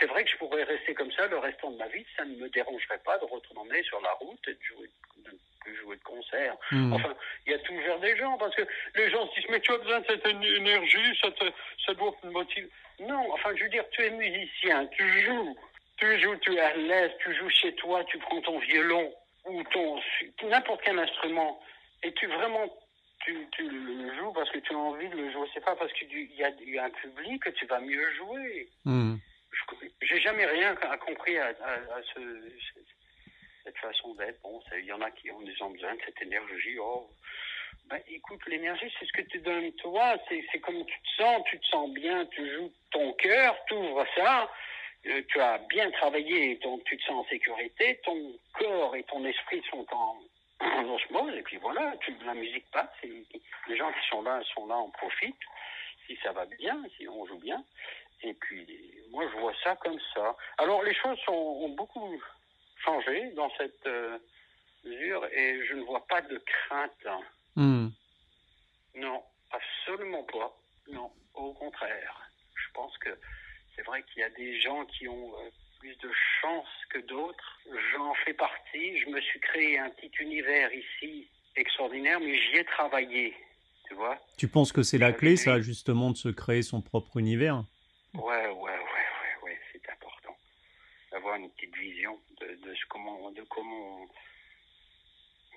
c'est 0.00 0.06
vrai 0.06 0.24
que 0.24 0.30
je 0.30 0.36
pourrais 0.36 0.64
rester 0.64 0.94
comme 0.94 1.12
ça 1.12 1.26
le 1.26 1.38
restant 1.38 1.70
de 1.70 1.76
ma 1.76 1.88
vie, 1.88 2.04
ça 2.16 2.24
ne 2.24 2.34
me 2.36 2.48
dérangerait 2.48 3.00
pas 3.04 3.18
de 3.18 3.24
retourner 3.24 3.82
sur 3.82 4.00
la 4.00 4.12
route 4.12 4.40
et 4.48 4.54
de 4.54 4.62
jouer 4.62 4.90
de, 5.24 5.74
jouer 5.74 5.96
de 5.96 6.02
concert. 6.02 6.56
Hmm. 6.70 6.94
Enfin, 6.94 7.14
il 7.46 7.52
y 7.52 7.54
a 7.54 7.58
toujours 7.58 7.98
des 7.98 8.16
gens, 8.16 8.38
parce 8.38 8.54
que 8.54 8.62
les 8.94 9.10
gens 9.10 9.28
se 9.28 9.34
disent, 9.34 9.50
mais 9.50 9.60
tu 9.60 9.72
as 9.72 9.78
besoin 9.78 10.00
de 10.00 10.06
cette 10.06 10.26
énergie, 10.26 11.18
ça, 11.20 11.30
te, 11.30 11.44
ça 11.84 11.94
doit 11.94 12.14
te 12.22 12.26
motiver. 12.26 12.70
Non, 13.00 13.32
enfin, 13.32 13.50
je 13.54 13.64
veux 13.64 13.70
dire, 13.70 13.84
tu 13.90 14.02
es 14.02 14.10
musicien, 14.10 14.86
tu 14.86 15.24
joues, 15.24 15.56
tu 15.98 16.20
joues, 16.20 16.36
tu 16.36 16.54
es 16.54 16.60
à 16.60 16.74
l'aise, 16.76 17.12
tu 17.20 17.34
joues 17.34 17.50
chez 17.50 17.74
toi, 17.74 18.02
tu 18.04 18.18
prends 18.18 18.40
ton 18.40 18.58
violon 18.60 19.12
ou 19.44 19.62
ton 19.64 20.00
n'importe 20.44 20.80
quel 20.84 20.98
instrument 20.98 21.60
et 22.02 22.12
tu 22.12 22.26
vraiment 22.26 22.68
tu, 23.24 23.46
tu, 23.52 23.68
le 23.68 24.14
joues 24.16 24.32
parce 24.32 24.50
que 24.50 24.58
tu 24.58 24.72
as 24.72 24.78
envie 24.78 25.08
de 25.08 25.16
le 25.16 25.32
jouer. 25.32 25.48
C'est 25.52 25.64
pas 25.64 25.76
parce 25.76 25.92
qu'il 25.92 26.08
y, 26.12 26.44
a, 26.78 26.84
un 26.84 26.90
public 26.90 27.42
que 27.42 27.50
tu 27.50 27.66
vas 27.66 27.80
mieux 27.80 28.14
jouer. 28.14 28.68
Hmm. 28.84 29.16
J'ai 30.02 30.20
jamais 30.20 30.46
rien 30.46 30.76
compris 31.04 31.36
à, 31.38 31.52
ce, 32.14 32.20
cette 33.64 33.78
façon 33.78 34.14
d'être. 34.14 34.40
Bon, 34.42 34.60
il 34.78 34.84
y 34.84 34.92
en 34.92 35.00
a 35.00 35.10
qui 35.10 35.30
ont, 35.30 35.40
besoin 35.40 35.94
de 35.94 36.00
cette 36.04 36.22
énergie. 36.22 36.78
Oh. 36.78 37.10
Ben, 37.86 38.00
écoute, 38.08 38.40
l'énergie, 38.46 38.92
c'est 38.98 39.06
ce 39.06 39.12
que 39.12 39.22
tu 39.22 39.38
donnes 39.40 39.72
toi. 39.74 40.16
C'est 40.28 40.60
comme 40.60 40.84
tu 40.84 41.00
te 41.00 41.22
sens. 41.22 41.42
Tu 41.50 41.58
te 41.58 41.66
sens 41.66 41.90
bien. 41.92 42.24
Tu 42.26 42.54
joues 42.54 42.72
ton 42.92 43.12
cœur. 43.14 43.56
Tu 43.66 43.74
ouvres 43.74 44.06
ça. 44.16 44.50
Euh, 45.06 45.22
tu 45.28 45.40
as 45.40 45.58
bien 45.70 45.90
travaillé. 45.90 46.58
Tu 46.84 46.98
te 46.98 47.02
sens 47.04 47.26
en 47.26 47.28
sécurité. 47.28 48.00
Ton 48.04 48.32
corps 48.52 48.94
et 48.94 49.02
ton 49.04 49.24
esprit 49.24 49.62
sont 49.70 49.86
en 49.92 50.18
on 50.60 50.98
se 50.98 51.08
pose 51.08 51.34
et 51.34 51.42
puis 51.42 51.56
voilà, 51.58 51.94
la 52.24 52.34
musique 52.34 52.70
passe 52.70 52.90
et 53.02 53.24
les 53.68 53.76
gens 53.76 53.92
qui 53.92 54.08
sont 54.08 54.22
là 54.22 54.42
sont 54.54 54.66
là, 54.66 54.76
en 54.76 54.90
profitent, 54.90 55.36
si 56.06 56.16
ça 56.22 56.32
va 56.32 56.46
bien, 56.46 56.82
si 56.96 57.08
on 57.08 57.26
joue 57.26 57.38
bien. 57.38 57.62
Et 58.22 58.34
puis, 58.34 58.66
moi, 59.10 59.24
je 59.32 59.38
vois 59.38 59.54
ça 59.62 59.76
comme 59.76 59.98
ça. 60.14 60.36
Alors, 60.58 60.82
les 60.82 60.94
choses 60.94 61.18
ont 61.28 61.68
beaucoup 61.70 62.20
changé 62.84 63.30
dans 63.32 63.50
cette 63.56 63.86
euh, 63.86 64.18
mesure 64.84 65.24
et 65.26 65.64
je 65.66 65.74
ne 65.74 65.82
vois 65.82 66.04
pas 66.06 66.20
de 66.22 66.38
crainte. 66.38 67.06
Hmm. 67.54 67.88
Non, 68.96 69.22
absolument 69.52 70.24
pas. 70.24 70.52
Non, 70.88 71.12
au 71.34 71.52
contraire. 71.52 72.20
Je 72.54 72.72
pense 72.72 72.96
que 72.98 73.10
c'est 73.74 73.82
vrai 73.82 74.02
qu'il 74.04 74.20
y 74.20 74.24
a 74.24 74.30
des 74.30 74.60
gens 74.60 74.84
qui 74.86 75.08
ont 75.08 75.32
euh, 75.38 75.50
plus 75.78 75.96
de 75.98 76.10
chance 76.40 76.68
que 76.90 76.98
d'autres. 77.00 77.58
J'en 77.92 78.14
fais 78.24 78.34
partie. 78.34 78.98
Je 79.00 79.08
me 79.08 79.20
suis 79.20 79.40
créé 79.40 79.78
un 79.78 79.90
petit 79.90 80.10
univers 80.20 80.70
ici 80.72 81.28
extraordinaire, 81.56 82.20
mais 82.20 82.38
j'y 82.38 82.56
ai 82.58 82.64
travaillé. 82.64 83.34
Tu 83.86 83.94
vois 83.94 84.18
Tu 84.36 84.48
penses 84.48 84.72
que 84.72 84.82
c'est 84.82 84.98
la 84.98 85.12
clé, 85.12 85.36
ça, 85.36 85.60
justement, 85.60 86.10
de 86.10 86.16
se 86.16 86.28
créer 86.28 86.62
son 86.62 86.82
propre 86.82 87.16
univers? 87.16 87.64
Ouais, 88.14 88.22
ouais, 88.22 88.46
ouais, 88.46 88.70
ouais, 88.70 89.44
ouais, 89.44 89.60
c'est 89.72 89.90
important. 89.90 90.36
D'avoir 91.10 91.36
une 91.36 91.50
petite 91.50 91.74
vision 91.76 92.18
de, 92.40 92.46
de, 92.46 92.74
ce, 92.74 92.84
comment, 92.88 93.30
de 93.30 93.42
comment 93.48 94.06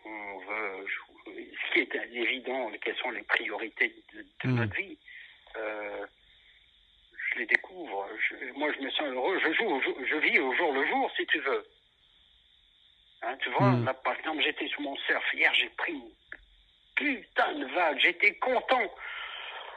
on 0.05 0.39
veut. 0.39 0.85
Ce 1.25 1.73
qui 1.73 1.79
est 1.79 1.95
évident, 2.13 2.71
quelles 2.81 2.97
sont 2.97 3.11
les 3.11 3.23
priorités 3.23 3.93
de, 4.13 4.25
de 4.43 4.49
notre 4.53 4.75
vie. 4.75 4.97
Euh, 5.57 6.05
je 7.33 7.39
les 7.39 7.45
découvre. 7.45 8.07
moi, 8.55 8.71
je 8.73 8.81
me 8.81 8.89
sens 8.91 9.07
heureux. 9.07 9.39
Je 9.39 9.53
joue, 9.53 9.81
je 10.09 10.15
vis 10.17 10.39
au 10.39 10.53
jour 10.53 10.73
le 10.73 10.85
jour, 10.87 11.11
si 11.15 11.25
tu 11.27 11.39
veux. 11.39 11.63
Hein, 13.23 13.35
tu 13.39 13.49
vois, 13.51 13.73
là, 13.85 13.93
par 13.93 14.17
exemple, 14.17 14.41
j'étais 14.43 14.67
sous 14.69 14.81
mon 14.81 14.95
surf 14.97 15.23
hier, 15.33 15.53
j'ai 15.53 15.69
pris 15.77 15.93
une 15.93 16.11
putain 16.95 17.53
de 17.53 17.65
vague. 17.65 17.99
J'étais 17.99 18.33
content. 18.35 18.93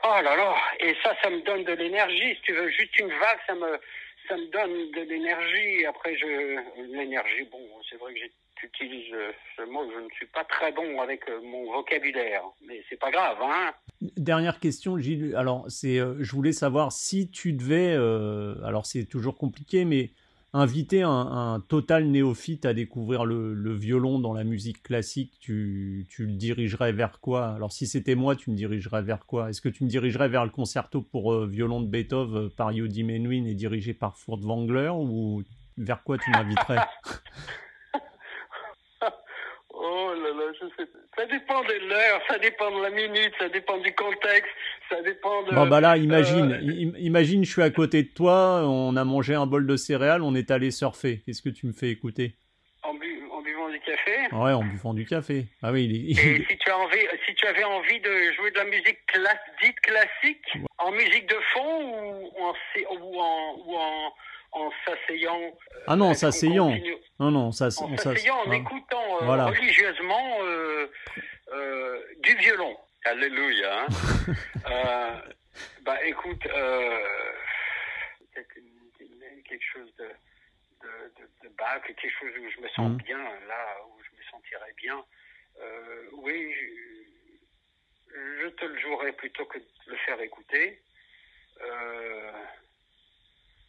Oh 0.02 0.20
là 0.22 0.36
là. 0.36 0.56
Et 0.80 0.94
ça, 1.02 1.14
ça 1.22 1.30
me 1.30 1.40
donne 1.42 1.64
de 1.64 1.72
l'énergie. 1.72 2.34
Si 2.36 2.42
tu 2.42 2.52
veux, 2.52 2.68
juste 2.70 2.98
une 2.98 3.10
vague, 3.10 3.38
ça 3.46 3.54
me, 3.54 3.80
ça 4.28 4.36
me 4.36 4.46
donne 4.46 4.90
de 4.92 5.00
l'énergie. 5.02 5.86
Après, 5.86 6.16
je, 6.16 6.82
l'énergie, 6.92 7.44
bon, 7.50 7.60
c'est 7.88 7.96
vrai 7.96 8.14
que 8.14 8.20
j'utilise 8.60 9.14
ce 9.56 9.62
mot, 9.70 9.90
je 9.90 10.04
ne 10.04 10.10
suis 10.10 10.26
pas 10.26 10.44
très 10.44 10.72
bon 10.72 11.00
avec 11.00 11.28
euh, 11.28 11.40
mon 11.42 11.72
vocabulaire, 11.72 12.42
mais 12.66 12.82
c'est 12.88 12.98
pas 12.98 13.10
grave, 13.10 13.38
hein. 13.42 13.72
Dernière 14.16 14.60
question, 14.60 14.98
Gilles. 14.98 15.34
Alors, 15.36 15.64
c'est, 15.68 15.98
euh, 15.98 16.16
je 16.20 16.32
voulais 16.32 16.52
savoir 16.52 16.92
si 16.92 17.30
tu 17.30 17.52
devais, 17.52 17.94
euh, 17.94 18.54
alors 18.64 18.86
c'est 18.86 19.04
toujours 19.04 19.36
compliqué, 19.36 19.84
mais 19.84 20.10
inviter 20.54 21.02
un, 21.02 21.60
total 21.68 22.06
néophyte 22.06 22.64
à 22.64 22.74
découvrir 22.74 23.24
le, 23.24 23.74
violon 23.74 24.20
dans 24.20 24.32
la 24.32 24.44
musique 24.44 24.84
classique, 24.84 25.32
tu, 25.40 26.06
le 26.16 26.26
dirigerais 26.26 26.92
vers 26.92 27.18
quoi? 27.18 27.48
Alors 27.48 27.72
si 27.72 27.88
c'était 27.88 28.14
moi, 28.14 28.36
tu 28.36 28.50
me 28.50 28.56
dirigerais 28.56 29.02
vers 29.02 29.26
quoi? 29.26 29.50
Est-ce 29.50 29.60
que 29.60 29.68
tu 29.68 29.82
me 29.82 29.88
dirigerais 29.88 30.28
vers 30.28 30.44
le 30.44 30.52
concerto 30.52 31.02
pour 31.02 31.32
euh, 31.32 31.48
violon 31.48 31.80
de 31.80 31.88
Beethoven 31.88 32.44
euh, 32.44 32.48
par 32.56 32.70
Yodi 32.70 33.02
Menuhin 33.02 33.46
et 33.46 33.54
dirigé 33.54 33.94
par 33.94 34.16
Furtwängler 34.16 34.90
ou 34.94 35.42
vers 35.76 36.04
quoi 36.04 36.18
tu 36.18 36.30
m'inviterais 36.30 36.78
Oh 39.76 40.12
là 40.14 40.30
là, 40.30 40.52
je 40.52 40.53
sais 40.53 40.53
Ça 41.16 41.26
dépend 41.26 41.62
de 41.62 41.88
l'heure, 41.88 42.20
ça 42.28 42.38
dépend 42.38 42.76
de 42.76 42.82
la 42.82 42.90
minute, 42.90 43.32
ça 43.38 43.48
dépend 43.48 43.78
du 43.78 43.94
contexte, 43.94 44.50
ça 44.88 45.00
dépend 45.02 45.42
de... 45.44 45.54
Bon 45.54 45.66
bah 45.66 45.80
là, 45.80 45.96
imagine, 45.96 46.52
euh, 46.52 46.98
imagine 46.98 47.44
je 47.44 47.50
suis 47.50 47.62
à 47.62 47.70
côté 47.70 48.02
de 48.02 48.08
toi, 48.08 48.62
on 48.64 48.96
a 48.96 49.04
mangé 49.04 49.34
un 49.34 49.46
bol 49.46 49.66
de 49.66 49.76
céréales, 49.76 50.22
on 50.22 50.34
est 50.34 50.50
allé 50.50 50.70
surfer. 50.70 51.22
Qu'est-ce 51.24 51.42
que 51.42 51.50
tu 51.50 51.66
me 51.66 51.72
fais 51.72 51.90
écouter? 51.90 52.34
En, 52.82 52.94
buvant 52.94 53.70
du 53.70 53.80
café? 53.80 54.16
Ouais, 54.32 54.52
en 54.52 54.64
buvant 54.64 54.94
du 54.94 55.06
café. 55.06 55.46
Ah 55.62 55.72
oui, 55.72 56.08
Et 56.10 56.14
si 56.48 56.58
tu, 56.58 56.70
as 56.70 56.78
envie, 56.78 57.06
si 57.26 57.34
tu 57.34 57.46
avais 57.46 57.64
envie 57.64 58.00
de 58.00 58.32
jouer 58.36 58.50
de 58.50 58.58
la 58.58 58.64
musique 58.64 58.98
dite 59.62 59.80
classique, 59.80 60.64
en 60.78 60.90
musique 60.90 61.28
de 61.28 61.38
fond 61.52 61.80
ou 61.82 62.44
en... 62.44 62.54
Ou 62.90 63.20
en, 63.20 63.54
ou 63.66 63.76
en 63.76 64.12
en 64.54 64.70
s'asseyant. 64.84 65.58
Ah 65.86 65.96
non, 65.96 66.10
en 66.10 66.14
s'asseyant. 66.14 66.72
Non, 67.18 67.30
non, 67.30 67.52
ça, 67.52 67.66
en 67.66 67.96
s'asseyant, 67.96 68.38
en 68.46 68.52
écoutant 68.52 69.22
euh, 69.22 69.44
religieusement 69.46 70.38
euh, 70.42 70.86
euh, 71.52 72.02
du 72.20 72.34
violon. 72.36 72.76
Alléluia. 73.04 73.86
Hein. 73.86 73.88
bah 75.82 76.02
écoute, 76.04 76.42
quelque 79.44 79.64
chose 79.72 79.94
de, 79.98 80.04
de, 80.82 81.22
de, 81.42 81.48
Bach, 81.58 81.82
quelque 81.86 82.08
chose 82.18 82.32
où 82.40 82.50
je 82.50 82.60
me 82.62 82.68
sens 82.68 82.90
mm. 82.92 82.96
bien, 82.96 83.18
là 83.18 83.76
où 83.86 84.00
je 84.02 84.16
me 84.16 84.22
sentirais 84.30 84.74
bien. 84.76 85.04
oui, 86.12 86.54
je, 86.54 88.14
je, 88.42 88.48
te 88.48 88.64
le 88.64 88.80
jouerai 88.80 89.12
plutôt 89.12 89.44
que 89.44 89.58
de 89.58 89.64
le 89.88 89.96
faire 89.98 90.20
écouter. 90.20 90.80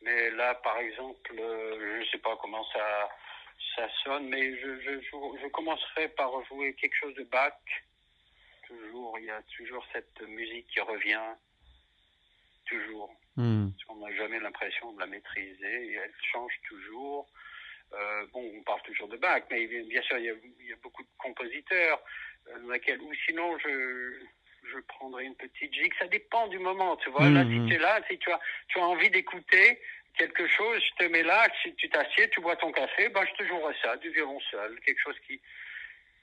Mais 0.05 0.29
là, 0.31 0.53
par 0.55 0.77
exemple, 0.77 1.33
euh, 1.39 1.79
je 1.79 1.99
ne 2.01 2.05
sais 2.05 2.19
pas 2.19 2.37
comment 2.39 2.63
ça, 2.71 3.09
ça 3.75 3.89
sonne, 4.03 4.29
mais 4.29 4.55
je, 4.59 4.79
je, 4.81 5.01
je, 5.01 5.47
commencerai 5.47 6.09
par 6.09 6.31
jouer 6.45 6.75
quelque 6.75 6.95
chose 6.95 7.15
de 7.15 7.23
Bach. 7.23 7.53
Toujours, 8.67 9.17
il 9.17 9.25
y 9.25 9.31
a 9.31 9.41
toujours 9.57 9.83
cette 9.91 10.21
musique 10.21 10.67
qui 10.67 10.79
revient. 10.79 11.33
Toujours. 12.65 13.11
Hmm. 13.35 13.69
On 13.89 13.95
n'a 13.95 14.15
jamais 14.15 14.39
l'impression 14.39 14.93
de 14.93 14.99
la 14.99 15.07
maîtriser. 15.07 15.87
Et 15.87 15.93
elle 15.93 16.13
change 16.31 16.53
toujours. 16.67 17.27
Euh, 17.93 18.27
bon, 18.31 18.51
on 18.57 18.61
parle 18.61 18.81
toujours 18.83 19.07
de 19.07 19.17
Bach, 19.17 19.43
mais 19.49 19.65
bien 19.65 20.01
sûr, 20.03 20.19
il 20.19 20.25
y 20.25 20.29
a, 20.29 20.33
il 20.59 20.67
y 20.67 20.73
a 20.73 20.77
beaucoup 20.83 21.03
de 21.03 21.09
compositeurs 21.17 21.99
euh, 22.49 22.71
laquelle, 22.71 23.01
ou 23.01 23.11
sinon, 23.25 23.57
je, 23.57 24.19
je 24.75 24.81
prendrai 24.81 25.25
une 25.25 25.35
petite 25.35 25.73
gigue. 25.73 25.93
Ça 25.99 26.07
dépend 26.07 26.47
du 26.47 26.59
moment, 26.59 26.95
tu 26.97 27.09
vois. 27.09 27.29
Là, 27.29 27.43
si 27.43 27.59
mhm. 27.59 27.67
tu 27.67 27.75
es 27.75 27.79
là, 27.79 27.99
si 28.09 28.17
tu 28.17 28.31
as, 28.31 28.39
tu 28.67 28.79
as 28.79 28.83
envie 28.83 29.09
d'écouter 29.09 29.79
quelque 30.17 30.47
chose, 30.47 30.81
je 30.81 31.05
te 31.05 31.11
mets 31.11 31.23
là, 31.23 31.47
si 31.61 31.73
tu 31.75 31.89
t'assieds, 31.89 32.29
tu 32.29 32.41
bois 32.41 32.55
ton 32.55 32.71
café, 32.71 33.09
ben, 33.09 33.25
je 33.25 33.43
te 33.43 33.47
jouerai 33.47 33.73
ça, 33.81 33.97
du 33.97 34.09
violon 34.11 34.39
seul, 34.51 34.79
quelque 34.81 34.99
chose 34.99 35.17
qui... 35.27 35.41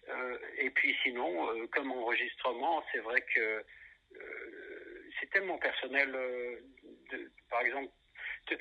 Euh, 0.09 0.39
et 0.59 0.71
puis 0.71 0.97
sinon, 1.03 1.49
euh, 1.51 1.67
comme 1.69 1.93
enregistrement, 1.93 2.83
c'est 2.91 2.99
vrai 2.99 3.21
que 3.35 3.41
euh, 3.41 5.11
c'est 5.21 5.31
tellement 5.31 5.59
personnel. 5.59 6.11
De, 6.11 7.31
par 7.49 7.61
exemple, 7.61 7.89
tu, 8.47 8.57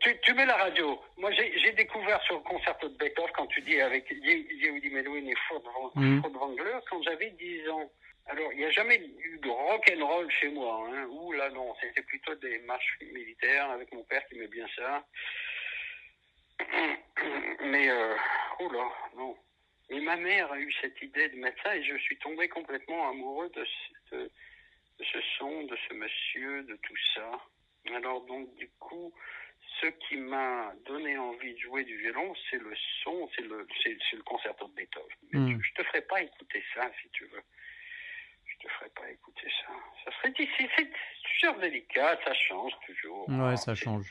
tu, 0.00 0.20
tu, 0.20 0.34
mets 0.34 0.44
la 0.44 0.56
radio. 0.56 1.00
Moi, 1.16 1.30
j'ai 1.32 1.72
découvert 1.72 2.20
sur 2.24 2.34
le 2.34 2.42
concerto 2.42 2.88
de 2.88 2.96
Beethoven, 2.98 3.30
quand 3.34 3.46
tu 3.46 3.62
dis 3.62 3.80
avec 3.80 4.10
Yehudi 4.10 4.90
Menuhin 4.90 5.26
et 5.26 5.34
Ford 5.48 5.62
Wrangler, 5.64 6.78
quand 6.90 7.02
j'avais 7.02 7.30
10 7.30 7.68
ans. 7.70 7.90
Alors, 8.26 8.52
il 8.52 8.58
n'y 8.58 8.64
a 8.64 8.70
jamais 8.70 8.96
eu 8.96 9.38
de 9.38 9.48
rock 9.48 9.92
and 9.94 10.04
roll 10.04 10.30
chez 10.30 10.48
moi. 10.48 10.88
Hein. 10.88 11.06
Ouh 11.06 11.32
là, 11.32 11.50
non, 11.50 11.74
c'était 11.80 12.02
plutôt 12.02 12.34
des 12.36 12.58
marches 12.60 12.98
militaires 13.00 13.70
avec 13.70 13.92
mon 13.92 14.02
père 14.04 14.26
qui 14.26 14.36
aimait 14.36 14.48
bien 14.48 14.66
ça. 14.76 15.06
Mais, 17.60 17.90
euh, 17.90 18.16
oh 18.60 18.70
là, 18.70 18.90
non. 19.16 19.36
Et 19.90 20.00
ma 20.00 20.16
mère 20.16 20.50
a 20.50 20.58
eu 20.58 20.72
cette 20.80 21.00
idée 21.02 21.28
de 21.28 21.36
mettre 21.36 21.62
ça 21.62 21.76
et 21.76 21.84
je 21.84 21.96
suis 21.98 22.16
tombé 22.18 22.48
complètement 22.48 23.10
amoureux 23.10 23.50
de 23.50 23.64
ce, 24.10 24.16
de, 24.16 24.30
ce 25.00 25.20
son, 25.36 25.64
de 25.64 25.76
ce 25.88 25.94
monsieur, 25.94 26.62
de 26.62 26.76
tout 26.76 26.96
ça. 27.14 27.30
Alors 27.94 28.22
donc, 28.22 28.54
du 28.54 28.70
coup, 28.78 29.12
ce 29.82 29.86
qui 29.86 30.16
m'a 30.16 30.72
donné 30.86 31.18
envie 31.18 31.52
de 31.52 31.58
jouer 31.58 31.84
du 31.84 31.98
violon, 31.98 32.34
c'est 32.48 32.56
le 32.56 32.74
son, 33.02 33.28
c'est 33.36 33.42
le, 33.42 33.66
c'est, 33.82 33.98
le 34.14 34.22
concerto 34.22 34.66
de 34.68 34.72
Beethoven. 34.72 35.16
Mais 35.32 35.38
hmm. 35.38 35.62
je 35.62 35.74
te 35.74 35.82
ferai 35.88 36.00
pas 36.00 36.22
écouter 36.22 36.64
ça, 36.74 36.90
si 37.02 37.10
tu 37.10 37.26
veux 37.26 37.42
je 38.64 38.68
ne 38.68 38.78
ferais 38.78 38.90
pas 38.90 39.10
écouter 39.10 39.48
ça. 39.60 39.72
Ça 40.04 40.16
serait 40.18 40.32
difficile, 40.32 40.68
c'est 40.76 40.90
toujours 41.40 41.60
délicat, 41.60 42.18
ça 42.24 42.32
change 42.34 42.72
toujours. 42.86 43.28
Ouais, 43.28 43.56
ça 43.56 43.74
change. 43.74 44.06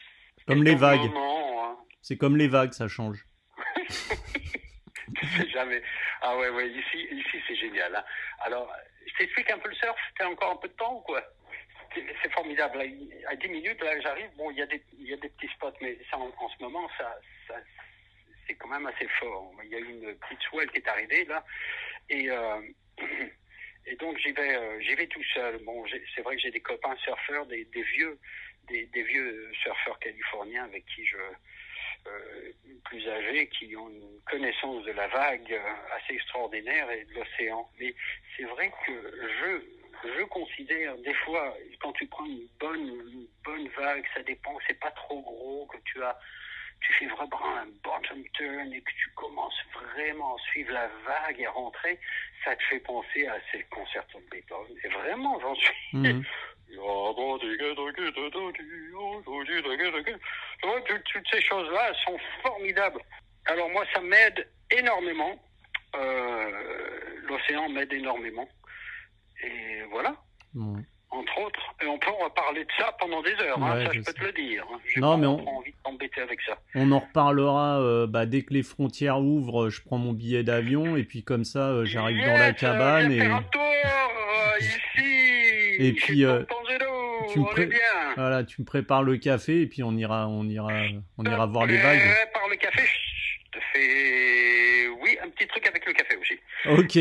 Comme 0.47 0.63
les 0.63 0.75
vagues. 0.75 1.11
Hein. 1.15 1.77
C'est 2.01 2.17
comme 2.17 2.37
les 2.37 2.47
vagues, 2.47 2.73
ça 2.73 2.87
change. 2.87 3.25
jamais. 5.53 5.81
Ah 6.21 6.37
ouais, 6.37 6.49
ouais, 6.49 6.69
ici, 6.69 7.07
ici 7.11 7.41
c'est 7.47 7.55
génial. 7.55 7.95
Hein. 7.95 8.03
Alors, 8.41 8.71
je 9.07 9.13
t'explique 9.17 9.49
un 9.51 9.59
peu 9.59 9.69
le 9.69 9.75
surf, 9.75 9.97
t'as 10.17 10.27
encore 10.27 10.51
un 10.51 10.57
peu 10.57 10.67
de 10.67 10.73
temps 10.73 10.95
ou 10.95 11.01
quoi? 11.01 11.21
C'est 11.95 12.33
formidable. 12.33 12.81
À 13.27 13.35
10 13.35 13.49
minutes, 13.49 13.81
là, 13.83 13.99
j'arrive. 14.01 14.29
Bon, 14.35 14.49
il 14.49 14.57
y, 14.57 14.63
a 14.63 14.65
des, 14.65 14.83
il 14.97 15.07
y 15.07 15.13
a 15.13 15.17
des 15.17 15.29
petits 15.29 15.47
spots, 15.53 15.77
mais 15.79 15.95
ça, 16.09 16.17
en, 16.17 16.49
ce 16.49 16.63
moment, 16.63 16.89
ça, 16.97 17.15
ça 17.47 17.53
c'est 18.47 18.55
quand 18.55 18.67
même 18.67 18.87
assez 18.87 19.07
fort. 19.19 19.51
Il 19.63 19.69
y 19.69 19.75
a 19.75 19.79
une 19.79 20.15
petite 20.15 20.41
swell 20.49 20.71
qui 20.71 20.77
est 20.77 20.87
arrivée, 20.87 21.23
là. 21.25 21.45
Et 22.09 22.31
euh, 22.31 22.61
Et 23.85 23.95
donc 23.95 24.17
j'y 24.17 24.31
vais, 24.31 24.55
euh, 24.55 24.79
j'y 24.81 24.95
vais 24.95 25.07
tout 25.07 25.23
seul. 25.33 25.57
Bon, 25.63 25.83
c'est 26.15 26.21
vrai 26.21 26.35
que 26.35 26.41
j'ai 26.41 26.51
des 26.51 26.61
copains 26.61 26.95
surfeurs, 26.97 27.45
des, 27.45 27.65
vieux, 27.73 28.17
des, 28.67 28.85
des, 28.87 29.03
vieux 29.03 29.51
surfeurs 29.61 29.99
californiens 29.99 30.63
avec 30.65 30.85
qui 30.85 31.05
je 31.05 31.17
euh, 32.07 32.51
plus 32.85 33.07
âgés, 33.07 33.47
qui 33.47 33.75
ont 33.75 33.89
une 33.89 34.19
connaissance 34.29 34.83
de 34.83 34.91
la 34.91 35.07
vague 35.07 35.53
euh, 35.53 35.97
assez 35.97 36.15
extraordinaire 36.15 36.89
et 36.91 37.05
de 37.05 37.13
l'océan. 37.13 37.69
Mais 37.79 37.93
c'est 38.35 38.43
vrai 38.43 38.71
que 38.85 38.91
je, 39.41 40.09
je 40.17 40.23
considère 40.23 40.97
des 40.97 41.13
fois 41.13 41.55
quand 41.81 41.93
tu 41.93 42.05
prends 42.07 42.25
une 42.25 42.47
bonne, 42.59 42.87
une 42.87 43.27
bonne 43.43 43.67
vague, 43.69 44.05
ça 44.13 44.21
dépend, 44.23 44.57
c'est 44.67 44.79
pas 44.79 44.91
trop 44.91 45.21
gros 45.21 45.65
que 45.67 45.77
tu 45.85 46.01
as 46.03 46.17
tu 46.83 46.93
fais 46.93 47.07
vraiment 47.07 47.57
un 47.57 47.67
bottom 47.83 48.23
turn 48.33 48.73
et 48.73 48.81
que 48.81 48.91
tu 48.91 49.09
commences 49.15 49.59
vraiment 49.73 50.35
à 50.35 50.39
suivre 50.51 50.73
la 50.73 50.87
vague 51.05 51.39
et 51.39 51.45
à 51.45 51.51
rentrer, 51.51 51.99
ça 52.43 52.55
te 52.55 52.63
fait 52.63 52.79
penser 52.79 53.25
à 53.27 53.37
ces 53.51 53.63
concertos 53.63 54.19
de 54.19 54.29
Beethoven. 54.29 54.75
Et 54.83 54.89
vraiment, 54.89 55.39
j'en 55.39 55.55
suis. 55.55 55.73
Toutes 61.11 61.27
ces 61.31 61.41
choses-là 61.41 61.93
sont 62.05 62.17
formidables. 62.41 63.01
Alors 63.45 63.69
moi, 63.69 63.85
ça 63.93 64.01
m'aide 64.01 64.47
énormément. 64.71 65.39
Euh, 65.95 67.21
L'océan 67.23 67.69
m'aide 67.69 67.93
énormément. 67.93 68.47
Et 69.43 69.81
voilà 69.91 70.15
entre 71.13 71.37
autres. 71.41 71.59
Et 71.81 71.87
on 71.87 71.97
peut 71.99 72.09
en 72.09 72.29
parler 72.29 72.63
de 72.65 72.69
ça 72.77 72.95
pendant 72.99 73.21
des 73.21 73.33
heures, 73.41 73.61
hein, 73.63 73.85
ça 73.85 73.91
je 73.93 73.99
peux 74.01 74.13
te 74.13 74.23
le 74.23 74.31
dire. 74.33 74.65
Hein. 74.73 74.79
non, 74.97 75.17
mais 75.17 75.27
on... 75.27 75.47
envie 75.47 75.71
de 75.71 76.03
été 76.05 76.21
avec 76.21 76.41
ça. 76.41 76.57
On 76.75 76.91
en 76.91 76.99
reparlera 76.99 77.79
euh, 77.79 78.07
bah, 78.07 78.25
dès 78.25 78.41
que 78.41 78.53
les 78.53 78.63
frontières 78.63 79.19
ouvrent. 79.19 79.69
Je 79.69 79.81
prends 79.83 79.97
mon 79.97 80.11
billet 80.13 80.43
d'avion 80.43 80.97
et 80.97 81.03
puis 81.03 81.23
comme 81.23 81.45
ça, 81.45 81.69
euh, 81.69 81.85
j'arrive 81.85 82.17
dans 82.17 82.33
la 82.37 82.47
Yes, 82.49 82.59
cabane 82.59 83.11
et 83.11 83.19
faire 83.19 83.35
un 83.35 83.43
tour 83.43 83.61
euh, 83.61 84.59
ici. 84.59 85.75
Et 85.79 85.93
puis, 85.93 86.25
euh, 86.25 86.43
tu 87.31 87.39
me 87.39 87.43
on 87.45 87.47
pré- 87.47 87.63
est 87.63 87.67
bien. 87.67 87.79
voilà, 88.15 88.43
tu 88.43 88.61
me 88.61 88.65
prépares 88.65 89.03
le 89.03 89.17
café 89.17 89.61
et 89.61 89.67
puis 89.67 89.81
on 89.83 89.95
ira, 89.95 90.27
on 90.27 90.43
ira, 90.47 90.71
on 91.17 91.23
ira 91.25 91.45
voir 91.45 91.65
les 91.65 91.77
Euh, 91.77 91.81
vagues. 91.83 92.01
Par 92.33 92.47
le 92.49 92.55
café, 92.57 92.81
je 92.83 93.57
te 93.59 93.63
fais, 93.73 94.87
oui, 95.01 95.17
un 95.23 95.29
petit 95.29 95.47
truc 95.47 95.65
avec 95.67 95.85
le 95.85 95.93
café 95.93 96.15
aussi. 96.17 96.37
Ok. 96.65 96.95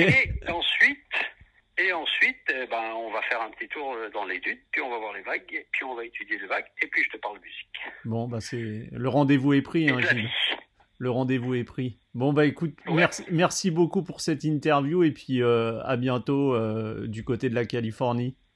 Et 1.79 1.93
ensuite, 1.93 2.39
eh 2.51 2.67
ben, 2.67 2.93
on 2.97 3.11
va 3.11 3.23
faire 3.23 3.41
un 3.43 3.51
petit 3.51 3.67
tour 3.69 3.92
euh, 3.92 3.92
dans 4.11 4.25
les 4.25 4.39
dunes, 4.41 4.59
puis 4.71 4.81
on 4.83 4.91
va 4.91 4.99
voir 4.99 5.13
les 5.13 5.23
vagues, 5.23 5.67
puis 5.73 5.85
on 5.85 5.95
va 5.95 6.05
étudier 6.05 6.39
les 6.39 6.47
vagues, 6.47 6.65
et 6.83 6.87
puis 6.87 7.03
je 7.05 7.11
te 7.11 7.17
parle 7.19 7.37
musique. 7.41 7.81
Bon, 8.05 8.29
bah 8.29 8.41
c'est 8.41 8.89
le 8.93 9.09
rendez-vous 9.09 9.53
est 9.55 9.63
pris, 9.63 9.89
hein. 9.91 9.99
Le 10.99 11.11
rendez-vous 11.11 11.55
est 11.55 11.65
pris. 11.65 11.99
Bon 12.15 12.33
bah 12.33 12.45
écoute, 12.47 12.75
Ouais. 12.87 12.95
merci, 12.95 13.25
merci 13.31 13.71
beaucoup 13.73 14.03
pour 14.05 14.21
cette 14.21 14.45
interview 14.45 15.03
et 15.03 15.11
puis 15.11 15.43
euh, 15.43 15.83
à 15.83 15.97
bientôt 15.97 16.55
euh, 16.55 17.09
du 17.09 17.25
côté 17.25 17.49
de 17.49 17.55
la 17.57 17.65
Californie. 17.65 18.37